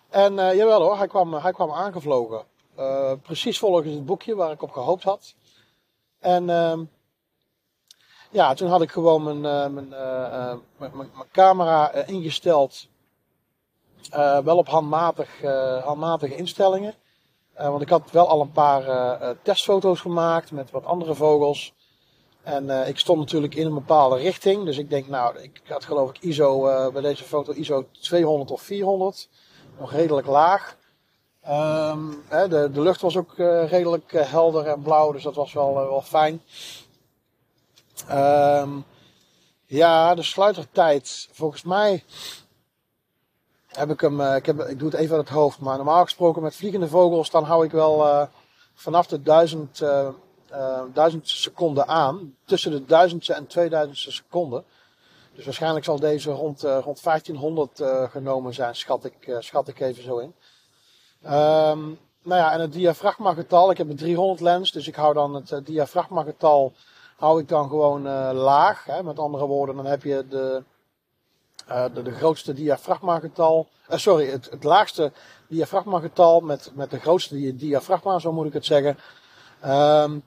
En 0.09 0.35
jawel 0.35 0.83
hoor, 0.83 0.97
hij 0.97 1.07
kwam, 1.07 1.35
hij 1.35 1.53
kwam 1.53 1.73
aangevlogen. 1.73 2.45
Precies 3.23 3.59
volgens 3.59 3.95
het 3.95 4.07
boekje 4.07 4.35
waar 4.35 4.51
ik 4.51 4.63
op 4.63 4.71
gehoopt 4.71 5.03
had. 5.03 5.35
En 6.19 6.49
uh, 6.49 6.79
ja, 8.31 8.55
toen 8.55 8.69
had 8.69 8.83
ik 8.83 8.91
gewoon 8.91 9.23
mijn, 9.23 9.41
mijn, 9.75 9.89
mijn, 10.77 10.97
mijn, 10.97 11.11
camera 11.33 11.93
ingesteld. 11.93 12.89
wel 14.45 14.57
op 14.57 14.69
handmatig, 14.69 15.43
handmatige 15.85 16.37
instellingen. 16.37 16.95
Want 17.57 17.83
ik 17.83 17.89
had 17.89 18.11
wel 18.11 18.29
al 18.29 18.41
een 18.41 18.53
paar 18.53 19.37
testfoto's 19.43 20.01
gemaakt 20.01 20.51
met 20.51 20.71
wat 20.71 20.85
andere 20.85 21.15
vogels. 21.15 21.73
En 22.43 22.89
ik 22.89 22.99
stond 22.99 23.19
natuurlijk 23.19 23.55
in 23.55 23.67
een 23.67 23.75
bepaalde 23.75 24.17
richting. 24.17 24.65
Dus 24.65 24.79
ik 24.79 24.91
denk, 24.91 25.09
nou, 25.09 25.39
ik 25.39 25.63
had 25.69 25.85
geloof 25.85 26.11
ik 26.11 26.19
ISO 26.21 26.61
bij 26.93 27.03
deze 27.03 27.25
foto 27.25 27.53
ISO 27.53 27.87
200 28.01 28.51
of 28.51 28.63
400 28.63 29.29
nog 29.79 29.93
redelijk 29.93 30.27
laag. 30.27 30.77
Um, 31.49 32.23
hè, 32.29 32.49
de, 32.49 32.71
de 32.73 32.81
lucht 32.81 33.01
was 33.01 33.17
ook 33.17 33.35
redelijk 33.69 34.13
helder 34.13 34.67
en 34.67 34.83
blauw, 34.83 35.13
dus 35.13 35.23
dat 35.23 35.35
was 35.35 35.53
wel, 35.53 35.75
wel 35.75 36.03
fijn. 36.03 36.43
Um, 38.11 38.85
ja, 39.67 40.15
de 40.15 40.23
sluitertijd. 40.23 41.29
Volgens 41.33 41.63
mij 41.63 42.05
heb 43.71 43.91
ik 43.91 44.01
hem, 44.01 44.21
ik, 44.21 44.47
heb, 44.47 44.61
ik 44.61 44.79
doe 44.79 44.91
het 44.91 44.99
even 44.99 45.17
uit 45.17 45.29
het 45.29 45.37
hoofd, 45.37 45.61
maar 45.61 45.77
normaal 45.77 46.03
gesproken 46.03 46.43
met 46.43 46.57
vliegende 46.57 46.89
vogels, 46.89 47.31
dan 47.31 47.45
hou 47.45 47.65
ik 47.65 47.71
wel 47.71 48.29
vanaf 48.75 49.07
de 49.07 49.23
1000, 49.23 49.83
1000 50.93 51.29
seconden 51.29 51.87
aan. 51.87 52.37
Tussen 52.45 52.71
de 52.71 52.85
1000 52.85 53.29
en 53.29 53.47
2000 53.47 53.99
seconden. 53.99 54.65
Dus 55.35 55.45
waarschijnlijk 55.45 55.85
zal 55.85 56.01
deze 56.01 56.31
rond, 56.31 56.63
rond 56.63 57.03
1500 57.03 57.81
uh, 57.81 58.03
eh, 58.03 58.11
genomen 58.11 58.55
zijn, 58.55 58.77
schat 58.77 59.05
ik, 59.05 59.37
schat 59.39 59.69
ik 59.69 59.81
even 59.81 60.03
zo 60.03 60.19
in. 60.19 60.35
Um, 61.25 61.99
nou 62.23 62.41
ja, 62.41 62.53
en 62.53 62.61
het 62.61 62.73
diafragmagetal, 62.73 63.71
ik 63.71 63.79
heb 63.79 63.89
een 63.89 63.97
300 63.97 64.41
lens, 64.41 64.73
dus 64.73 64.89
ik 64.89 64.95
hou 64.95 65.15
dan 65.15 65.35
het 65.35 65.67
diafragmagetal 65.67 66.73
hou 67.17 67.41
ik 67.41 67.49
dan 67.49 67.69
gewoon 67.69 68.03
laag. 68.33 68.85
Hè? 68.85 69.03
Met 69.03 69.19
andere 69.19 69.47
woorden, 69.47 69.77
dan 69.77 69.87
heb 69.87 70.03
je 70.03 70.27
de, 70.29 70.63
de, 71.95 72.03
de, 72.03 72.13
grootste 72.13 72.53
diafragmagetal, 72.53 73.69
sorry, 73.89 74.31
het, 74.31 74.51
het 74.51 74.65
laagste 74.65 75.13
diafragmagetal 75.49 76.41
met, 76.41 76.71
met 76.75 76.91
de 76.91 76.99
grootste 76.99 77.57
diafragma, 77.57 78.19
zo 78.19 78.33
moet 78.33 78.47
ik 78.47 78.53
het 78.53 78.67
zeggen. 78.67 78.99
Um, 79.67 80.23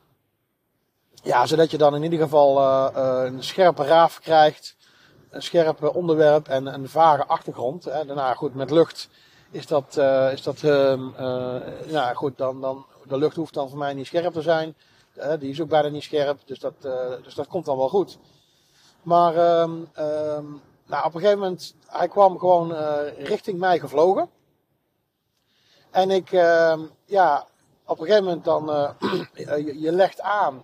ja, 1.24 1.46
zodat 1.46 1.72
je 1.72 1.78
dan 1.78 1.96
in 1.96 2.04
ieder 2.04 2.20
geval 2.20 2.62
een 2.96 3.44
scherpe 3.44 3.84
raaf 3.84 4.20
krijgt 4.20 4.76
een 5.34 5.42
scherp 5.42 5.96
onderwerp 5.96 6.48
en 6.48 6.66
een 6.66 6.90
vage 6.90 7.26
achtergrond. 7.26 7.84
Daarna 7.84 8.34
goed, 8.34 8.56
met 8.56 8.72
lucht 8.72 9.10
is 9.52 9.68
dat, 9.68 9.96
uh, 9.98 10.32
is 10.32 10.44
dat 10.44 10.62
uh, 10.62 10.94
uh, 11.20 11.56
ja 11.88 12.14
goed, 12.14 12.38
dan, 12.38 12.62
dan, 12.62 12.86
de 13.08 13.18
lucht 13.18 13.36
hoeft 13.36 13.54
dan 13.54 13.70
voor 13.70 13.78
mij 13.78 13.94
niet 13.94 14.06
scherp 14.06 14.34
te 14.34 14.42
zijn. 14.42 14.76
die 15.40 15.50
is 15.50 15.62
ook 15.62 15.70
bijna 15.70 15.88
niet 15.88 16.04
scherp, 16.04 16.40
dus 16.46 16.60
dat, 16.60 16.74
dus 17.24 17.34
dat 17.34 17.48
komt 17.48 17.66
dan 17.66 17.78
wel 17.78 17.90
goed. 17.90 18.18
Maar 19.02 19.62
um, 19.62 19.90
nou, 20.86 21.06
op 21.06 21.14
een 21.14 21.20
gegeven 21.20 21.42
moment, 21.42 21.76
hij 21.88 22.08
kwam 22.08 22.40
gewoon 22.40 22.74
richting 23.18 23.60
mij 23.60 23.80
gevlogen. 23.80 24.30
En 25.92 26.12
ik, 26.12 26.32
ehm, 26.32 26.82
ja, 27.06 27.48
op 27.86 28.00
een 28.00 28.06
gegeven 28.06 28.26
moment 28.26 28.44
dan, 28.44 28.66
je, 29.34 29.80
je 29.80 29.92
legt 29.92 30.22
aan. 30.22 30.64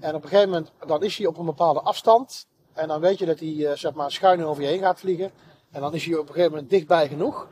En 0.00 0.14
op 0.14 0.22
een 0.22 0.28
gegeven 0.28 0.50
moment, 0.50 0.70
dan 0.86 1.02
is 1.02 1.16
hij 1.16 1.26
op 1.26 1.38
een 1.38 1.44
bepaalde 1.44 1.80
afstand. 1.80 2.46
En 2.72 2.88
dan 2.88 3.00
weet 3.00 3.18
je 3.18 3.26
dat 3.26 3.40
hij 3.40 3.76
zeg 3.76 3.92
maar 3.92 4.12
schuin 4.12 4.44
over 4.44 4.62
je 4.62 4.68
heen 4.68 4.80
gaat 4.80 5.00
vliegen. 5.00 5.30
En 5.70 5.80
dan 5.80 5.94
is 5.94 6.04
hij 6.04 6.14
op 6.14 6.20
een 6.20 6.34
gegeven 6.34 6.50
moment 6.50 6.70
dichtbij 6.70 7.08
genoeg. 7.08 7.48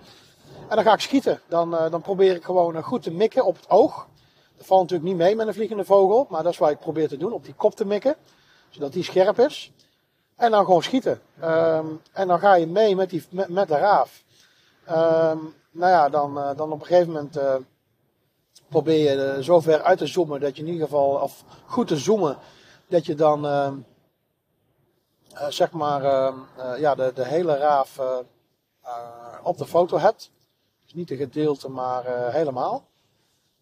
En 0.69 0.77
dan 0.77 0.85
ga 0.85 0.93
ik 0.93 1.01
schieten. 1.01 1.41
Dan, 1.49 1.71
dan 1.71 2.01
probeer 2.01 2.35
ik 2.35 2.45
gewoon 2.45 2.83
goed 2.83 3.03
te 3.03 3.11
mikken 3.11 3.45
op 3.45 3.57
het 3.57 3.71
oog. 3.71 4.09
Dat 4.57 4.67
valt 4.67 4.81
natuurlijk 4.81 5.09
niet 5.09 5.19
mee 5.19 5.37
met 5.37 5.47
een 5.47 5.55
vliegende 5.55 5.85
vogel. 5.85 6.27
Maar 6.29 6.43
dat 6.43 6.53
is 6.53 6.59
wat 6.59 6.71
ik 6.71 6.79
probeer 6.79 7.09
te 7.09 7.17
doen. 7.17 7.33
Op 7.33 7.45
die 7.45 7.55
kop 7.55 7.75
te 7.75 7.85
mikken. 7.85 8.17
Zodat 8.69 8.93
die 8.93 9.05
scherp 9.05 9.39
is. 9.39 9.73
En 10.41 10.51
dan 10.51 10.65
gewoon 10.65 10.83
schieten. 10.83 11.21
Um, 11.43 12.01
en 12.13 12.29
dan 12.29 12.39
ga 12.39 12.55
je 12.55 12.67
mee 12.67 12.97
met, 12.97 13.11
die, 13.11 13.25
met, 13.31 13.69
de 13.69 13.77
raaf. 13.77 14.25
Um, 14.89 15.55
nou 15.71 15.93
ja, 15.93 16.09
dan, 16.09 16.35
dan 16.57 16.73
op 16.73 16.81
een 16.81 16.87
gegeven 16.87 17.13
moment 17.13 17.39
probeer 18.69 18.99
je 18.99 19.45
zo 19.45 19.61
ver 19.61 19.83
uit 19.83 19.99
te 19.99 20.07
zoomen. 20.07 20.41
Dat 20.41 20.57
je 20.57 20.63
in 20.63 20.69
ieder 20.69 20.85
geval, 20.85 21.09
of 21.11 21.45
goed 21.67 21.89
te 21.89 21.97
zoomen. 21.97 22.37
Dat 22.87 23.07
je 23.07 23.15
dan 23.15 23.47
ehm, 23.47 23.75
uh, 25.35 25.47
zeg 25.49 25.71
maar 25.71 26.03
ja, 26.79 26.95
de, 26.95 27.13
de 27.15 27.27
hele 27.27 27.57
raaf 27.57 27.99
op 29.43 29.59
de 29.59 29.67
foto 29.67 29.99
hebt. 29.99 30.31
Dus 30.85 30.95
niet 30.95 31.09
de 31.09 31.17
gedeelte, 31.17 31.71
maar 31.71 32.33
helemaal. 32.33 32.85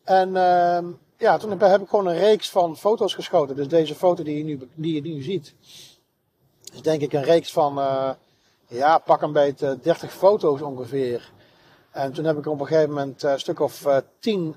En 0.04 0.36
ehm, 0.36 0.86
ja, 1.16 1.38
toen 1.38 1.60
heb 1.60 1.80
ik 1.82 1.88
gewoon 1.88 2.06
een 2.06 2.18
reeks 2.18 2.50
van 2.50 2.76
foto's 2.76 3.14
geschoten. 3.14 3.56
Dus 3.56 3.68
deze 3.68 3.94
foto 3.94 4.22
die 4.22 4.38
je 4.38 4.44
nu, 4.44 4.68
die 4.74 4.94
je 4.94 5.00
nu 5.00 5.22
ziet, 5.22 5.54
is 6.72 6.83
denk 6.83 7.00
ik 7.00 7.12
een 7.12 7.22
reeks 7.22 7.52
van, 7.52 7.74
ja, 8.66 8.98
pak 8.98 9.22
een 9.22 9.33
beetje 9.33 9.78
30 9.83 10.12
foto's 10.12 10.61
ongeveer. 10.61 11.33
En 11.90 12.12
toen 12.12 12.24
heb 12.24 12.38
ik 12.38 12.46
op 12.46 12.61
een 12.61 12.66
gegeven 12.66 12.88
moment 12.88 13.22
een 13.22 13.40
stuk 13.40 13.61
of 13.61 13.87
tien 14.20 14.54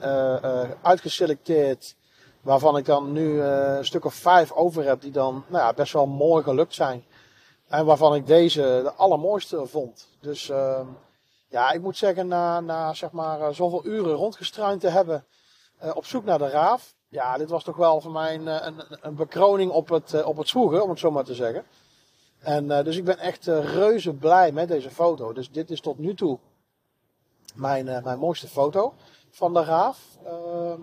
uitgeselecteerd 0.81 1.95
Waarvan 2.41 2.77
ik 2.77 2.85
dan 2.85 3.11
nu 3.11 3.41
een 3.41 3.85
stuk 3.85 4.05
of 4.05 4.13
vijf 4.13 4.51
over 4.51 4.83
heb 4.83 5.01
die 5.01 5.11
dan 5.11 5.43
nou 5.47 5.63
ja, 5.63 5.73
best 5.73 5.93
wel 5.93 6.07
mooi 6.07 6.43
gelukt 6.43 6.73
zijn. 6.73 7.05
En 7.67 7.85
waarvan 7.85 8.15
ik 8.15 8.27
deze 8.27 8.61
de 8.83 8.93
allermooiste 8.93 9.65
vond. 9.65 10.07
Dus 10.19 10.49
uh, 10.49 10.79
ja, 11.47 11.71
ik 11.71 11.81
moet 11.81 11.97
zeggen, 11.97 12.27
na, 12.27 12.59
na 12.59 12.93
zeg 12.93 13.11
maar 13.11 13.41
eh, 13.41 13.53
zoveel 13.53 13.85
uren 13.85 14.13
rondgestruind 14.13 14.81
te 14.81 14.87
hebben 14.87 15.25
op 15.93 16.05
zoek 16.05 16.23
naar 16.23 16.37
de 16.37 16.49
raaf. 16.49 16.93
Ja, 17.07 17.37
dit 17.37 17.49
was 17.49 17.63
toch 17.63 17.75
wel 17.75 18.01
voor 18.01 18.11
mij 18.11 18.35
een, 18.35 18.47
een, 18.47 18.83
een 19.01 19.15
bekroning 19.15 19.71
op 19.71 19.89
het, 19.89 20.23
op 20.23 20.37
het 20.37 20.47
zwoegen, 20.47 20.83
om 20.83 20.89
het 20.89 20.99
zo 20.99 21.11
maar 21.11 21.23
te 21.23 21.35
zeggen. 21.35 21.65
En 22.41 22.67
dus 22.67 22.97
ik 22.97 23.03
ben 23.03 23.17
echt 23.17 23.45
reuze 23.45 24.13
blij 24.13 24.51
met 24.51 24.67
deze 24.67 24.89
foto. 24.89 25.33
Dus 25.33 25.51
dit 25.51 25.69
is 25.69 25.81
tot 25.81 25.97
nu 25.97 26.15
toe 26.15 26.39
mijn, 27.55 27.85
mijn 27.85 28.19
mooiste 28.19 28.47
foto 28.47 28.93
van 29.31 29.53
de 29.53 29.63
raaf. 29.63 29.99
Ehm, 30.25 30.81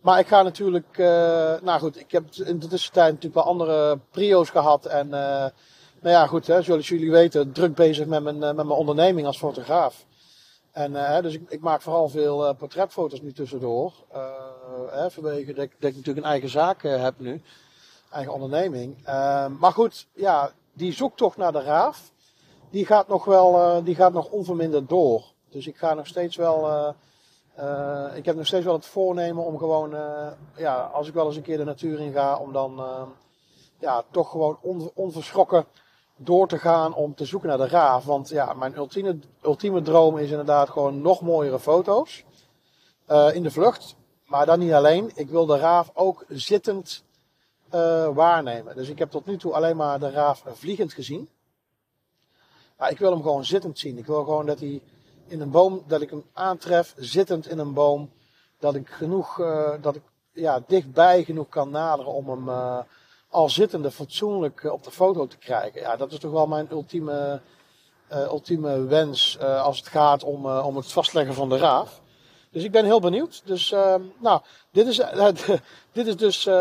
maar 0.00 0.18
ik 0.18 0.26
ga 0.26 0.42
natuurlijk, 0.42 0.98
uh, 0.98 1.06
nou 1.62 1.78
goed, 1.78 2.00
ik 2.00 2.10
heb 2.10 2.24
in 2.34 2.58
de 2.58 2.66
tussentijd 2.66 3.06
natuurlijk 3.06 3.34
wel 3.34 3.44
andere 3.44 3.98
prio's 4.10 4.50
gehad. 4.50 4.86
En 4.86 5.06
uh, 5.06 5.12
nou 5.12 5.52
ja, 6.00 6.26
goed, 6.26 6.46
hè, 6.46 6.62
zoals 6.62 6.88
jullie 6.88 7.10
weten, 7.10 7.52
druk 7.52 7.74
bezig 7.74 8.06
met 8.06 8.22
mijn, 8.22 8.36
uh, 8.36 8.40
met 8.40 8.56
mijn 8.56 8.68
onderneming 8.68 9.26
als 9.26 9.38
fotograaf. 9.38 10.04
En 10.72 11.22
dus 11.22 11.34
ik, 11.34 11.42
ik, 11.48 11.60
maak 11.60 11.82
vooral 11.82 12.08
veel 12.08 12.54
portretfoto's 12.54 13.20
nu 13.20 13.32
tussendoor. 13.32 13.92
Hè, 14.90 15.10
vanwege 15.10 15.52
dat 15.52 15.64
ik, 15.64 15.70
dat 15.78 15.90
ik, 15.90 15.96
natuurlijk 15.96 16.26
een 16.26 16.32
eigen 16.32 16.48
zaak 16.48 16.82
heb 16.82 17.14
nu. 17.18 17.42
Eigen 18.10 18.32
onderneming. 18.32 18.96
maar 19.58 19.72
goed, 19.72 20.06
ja, 20.14 20.52
die 20.74 20.92
zoektocht 20.92 21.36
naar 21.36 21.52
de 21.52 21.62
raaf, 21.62 22.12
die 22.70 22.86
gaat 22.86 23.08
nog 23.08 23.24
wel, 23.24 23.82
die 23.84 23.94
gaat 23.94 24.12
nog 24.12 24.30
onverminderd 24.30 24.88
door. 24.88 25.24
Dus 25.48 25.66
ik 25.66 25.76
ga 25.76 25.94
nog 25.94 26.06
steeds 26.06 26.36
wel 26.36 26.68
uh, 27.58 28.06
ik 28.14 28.24
heb 28.24 28.36
nog 28.36 28.46
steeds 28.46 28.64
wel 28.64 28.74
het 28.74 28.86
voornemen 28.86 29.44
om 29.44 29.58
gewoon, 29.58 29.94
ja, 30.56 30.82
als 30.82 31.08
ik 31.08 31.14
wel 31.14 31.26
eens 31.26 31.36
een 31.36 31.42
keer 31.42 31.56
de 31.56 31.64
natuur 31.64 32.00
in 32.00 32.12
ga, 32.12 32.36
om 32.36 32.52
dan 32.52 32.82
ja, 33.78 34.04
toch 34.10 34.30
gewoon 34.30 34.58
on, 34.60 34.90
onverschrokken 34.94 35.66
door 36.16 36.48
te 36.48 36.58
gaan 36.58 36.94
om 36.94 37.14
te 37.14 37.24
zoeken 37.24 37.48
naar 37.48 37.58
de 37.58 37.68
raaf. 37.68 38.04
Want 38.04 38.28
ja, 38.28 38.52
mijn 38.52 38.76
ultieme, 38.76 39.18
ultieme 39.42 39.82
droom 39.82 40.18
is 40.18 40.30
inderdaad 40.30 40.70
gewoon 40.70 41.00
nog 41.00 41.20
mooiere 41.20 41.58
foto's 41.58 42.24
in 43.32 43.42
de 43.42 43.50
vlucht. 43.50 43.96
Maar 44.26 44.46
dan 44.46 44.58
niet 44.58 44.72
alleen. 44.72 45.10
Ik 45.14 45.28
wil 45.28 45.46
de 45.46 45.58
raaf 45.58 45.90
ook 45.94 46.24
zittend 46.28 47.04
waarnemen. 48.14 48.76
Dus 48.76 48.88
ik 48.88 48.98
heb 48.98 49.10
tot 49.10 49.26
nu 49.26 49.36
toe 49.36 49.52
alleen 49.52 49.76
maar 49.76 49.98
de 49.98 50.10
raaf 50.10 50.44
vliegend 50.46 50.92
gezien. 50.92 51.28
Maar 52.76 52.90
ik 52.90 52.98
wil 52.98 53.10
hem 53.10 53.22
gewoon 53.22 53.44
zittend 53.44 53.78
zien. 53.78 53.98
Ik 53.98 54.06
wil 54.06 54.24
gewoon 54.24 54.46
dat 54.46 54.60
hij 54.60 54.82
in 55.26 55.40
een 55.40 55.50
boom, 55.50 55.82
dat 55.86 56.00
ik 56.00 56.10
hem 56.10 56.24
aantref, 56.32 56.94
zittend 56.96 57.48
in 57.48 57.58
een 57.58 57.72
boom. 57.72 58.10
Dat 58.58 58.74
ik 58.74 58.88
genoeg, 58.88 59.38
uh, 59.38 59.70
dat 59.80 59.96
ik 59.96 60.02
ja, 60.32 60.62
dichtbij 60.66 61.24
genoeg 61.24 61.48
kan 61.48 61.70
naderen 61.70 62.12
om 62.12 62.28
hem 62.28 62.48
uh, 62.48 62.78
al 63.28 63.48
zittende 63.48 63.90
fatsoenlijk 63.90 64.64
op 64.64 64.82
de 64.84 64.90
foto 64.90 65.26
te 65.26 65.38
krijgen. 65.38 65.80
Ja, 65.80 65.96
dat 65.96 66.12
is 66.12 66.18
toch 66.18 66.32
wel 66.32 66.46
mijn 66.46 66.70
ultieme, 66.70 67.40
ultieme 68.10 68.84
wens 68.84 69.38
als 69.40 69.78
het 69.78 69.88
gaat 69.88 70.24
om, 70.24 70.46
om 70.46 70.76
het 70.76 70.92
vastleggen 70.92 71.34
van 71.34 71.48
de 71.48 71.56
raaf. 71.56 72.02
Dus 72.54 72.64
ik 72.64 72.70
ben 72.70 72.84
heel 72.84 73.00
benieuwd. 73.00 73.42
Dus, 73.44 73.70
uh, 73.70 73.94
nou, 74.18 74.40
dit 74.70 74.86
is, 74.86 74.98
uh, 74.98 75.28
dit 75.92 76.06
is 76.06 76.16
dus 76.16 76.46
uh, 76.46 76.54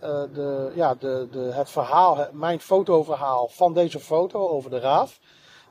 de, 0.00 0.72
ja, 0.74 0.94
de, 0.94 1.28
de, 1.30 1.38
het 1.38 1.70
verhaal, 1.70 2.26
mijn 2.32 2.60
fotoverhaal 2.60 3.48
van 3.48 3.74
deze 3.74 4.00
foto 4.00 4.48
over 4.48 4.70
de 4.70 4.78
raaf. 4.78 5.18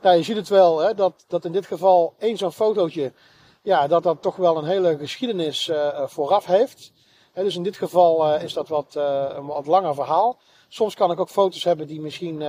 Nou, 0.01 0.17
je 0.17 0.23
ziet 0.23 0.35
het 0.35 0.49
wel, 0.49 0.79
hè, 0.79 0.93
dat, 0.93 1.13
dat 1.27 1.45
in 1.45 1.51
dit 1.51 1.65
geval 1.65 2.13
één 2.17 2.37
zo'n 2.37 2.51
fotootje, 2.51 3.13
ja, 3.61 3.87
dat 3.87 4.03
dat 4.03 4.21
toch 4.21 4.35
wel 4.35 4.57
een 4.57 4.65
hele 4.65 4.97
geschiedenis 4.97 5.71
vooraf 6.05 6.45
heeft. 6.45 6.91
dus 7.33 7.55
in 7.55 7.63
dit 7.63 7.77
geval 7.77 8.35
is 8.35 8.53
dat 8.53 8.67
wat, 8.67 8.95
een 8.95 9.45
wat 9.45 9.65
langer 9.65 9.95
verhaal. 9.95 10.37
Soms 10.69 10.95
kan 10.95 11.11
ik 11.11 11.19
ook 11.19 11.29
foto's 11.29 11.63
hebben 11.63 11.87
die 11.87 12.01
misschien 12.01 12.39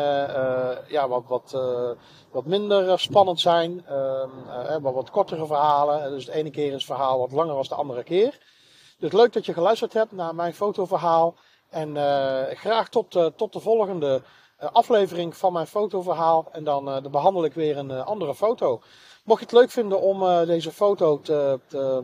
ja, 0.89 1.09
wat, 1.09 1.25
wat, 1.27 1.57
wat 2.31 2.45
minder 2.45 2.99
spannend 2.99 3.41
zijn. 3.41 3.87
Ehm, 3.87 4.81
wat, 4.83 4.95
wat 4.95 5.11
kortere 5.11 5.47
verhalen. 5.47 6.11
Dus 6.11 6.25
de 6.25 6.33
ene 6.33 6.51
keer 6.51 6.67
is 6.67 6.73
het 6.73 6.85
verhaal 6.85 7.19
wat 7.19 7.33
langer 7.33 7.55
dan 7.55 7.63
de 7.69 7.75
andere 7.75 8.03
keer. 8.03 8.39
Dus 8.99 9.13
leuk 9.13 9.33
dat 9.33 9.47
je 9.47 9.53
geluisterd 9.53 9.93
hebt 9.93 10.13
naar 10.13 10.35
mijn 10.35 10.55
fotoverhaal. 10.55 11.35
En 11.71 11.97
graag 12.57 12.89
tot, 12.89 13.11
tot 13.37 13.53
de 13.53 13.61
volgende 13.61 14.23
eh, 14.61 14.69
aflevering 14.73 15.37
van 15.37 15.53
mijn 15.53 15.67
fotoverhaal. 15.67 16.49
En 16.53 16.65
dan, 16.65 16.85
dan 16.85 17.11
behandel 17.11 17.45
ik 17.45 17.53
weer 17.53 17.77
een 17.77 17.91
andere 17.91 18.35
foto. 18.35 18.81
Mocht 19.25 19.41
je 19.41 19.47
het 19.47 19.55
leuk 19.55 19.71
vinden 19.71 20.01
om 20.01 20.47
deze 20.47 20.73
foto 20.73 21.21
te, 21.21 21.61
te 21.69 22.03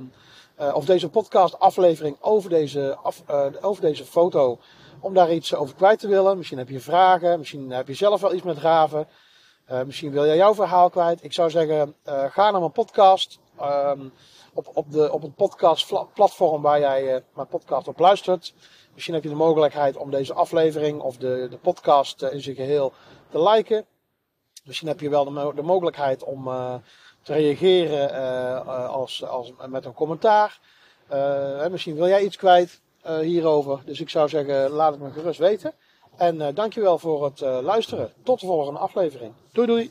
of 0.74 0.84
deze 0.84 1.08
podcast 1.08 1.58
aflevering 1.58 2.16
over 2.20 2.50
deze, 2.50 2.96
af, 3.02 3.22
over 3.60 3.82
deze 3.82 4.04
foto, 4.04 4.58
om 5.00 5.14
daar 5.14 5.32
iets 5.32 5.54
over 5.54 5.74
kwijt 5.74 5.98
te 5.98 6.08
willen. 6.08 6.36
Misschien 6.36 6.58
heb 6.58 6.68
je 6.68 6.80
vragen, 6.80 7.38
misschien 7.38 7.70
heb 7.70 7.88
je 7.88 7.94
zelf 7.94 8.20
wel 8.20 8.34
iets 8.34 8.42
met 8.42 8.58
raven. 8.58 9.08
misschien 9.86 10.10
wil 10.10 10.26
jij 10.26 10.36
jouw 10.36 10.54
verhaal 10.54 10.90
kwijt. 10.90 11.24
Ik 11.24 11.32
zou 11.32 11.50
zeggen, 11.50 11.94
ga 12.04 12.50
naar 12.50 12.60
mijn 12.60 12.72
podcast. 12.72 13.38
Um, 13.62 14.12
op, 14.56 14.70
op, 14.74 14.92
de, 14.92 15.12
op 15.12 15.22
het 15.22 15.34
podcastplatform 15.34 16.62
waar 16.62 16.80
jij 16.80 17.22
mijn 17.34 17.48
podcast 17.48 17.88
op 17.88 17.98
luistert. 17.98 18.54
Misschien 18.92 19.14
heb 19.14 19.22
je 19.22 19.28
de 19.28 19.34
mogelijkheid 19.34 19.96
om 19.96 20.10
deze 20.10 20.34
aflevering 20.34 21.00
of 21.00 21.16
de, 21.16 21.46
de 21.50 21.58
podcast 21.58 22.22
eh, 22.22 22.32
in 22.32 22.40
zijn 22.40 22.56
geheel 22.56 22.92
te 23.30 23.42
liken. 23.42 23.86
Misschien 24.64 24.88
heb 24.88 25.00
je 25.00 25.08
wel 25.08 25.24
de, 25.24 25.52
de 25.54 25.62
mogelijkheid 25.62 26.24
om 26.24 26.44
te 27.22 27.32
reageren 27.32 28.66
als, 28.88 29.24
als, 29.24 29.52
met 29.68 29.84
een 29.84 29.94
commentaar. 29.94 30.60
Misschien 31.70 31.94
wil 31.94 32.08
jij 32.08 32.22
iets 32.22 32.36
kwijt 32.36 32.80
hierover. 33.20 33.80
Dus 33.84 34.00
ik 34.00 34.08
zou 34.08 34.28
zeggen, 34.28 34.70
laat 34.70 34.92
het 34.92 35.02
me 35.02 35.10
gerust 35.10 35.38
weten. 35.38 35.72
En 36.16 36.54
dankjewel 36.54 36.98
voor 36.98 37.24
het 37.24 37.40
luisteren. 37.40 38.12
Tot 38.22 38.40
de 38.40 38.46
volgende 38.46 38.78
aflevering. 38.78 39.32
Doei 39.52 39.66
doei! 39.66 39.90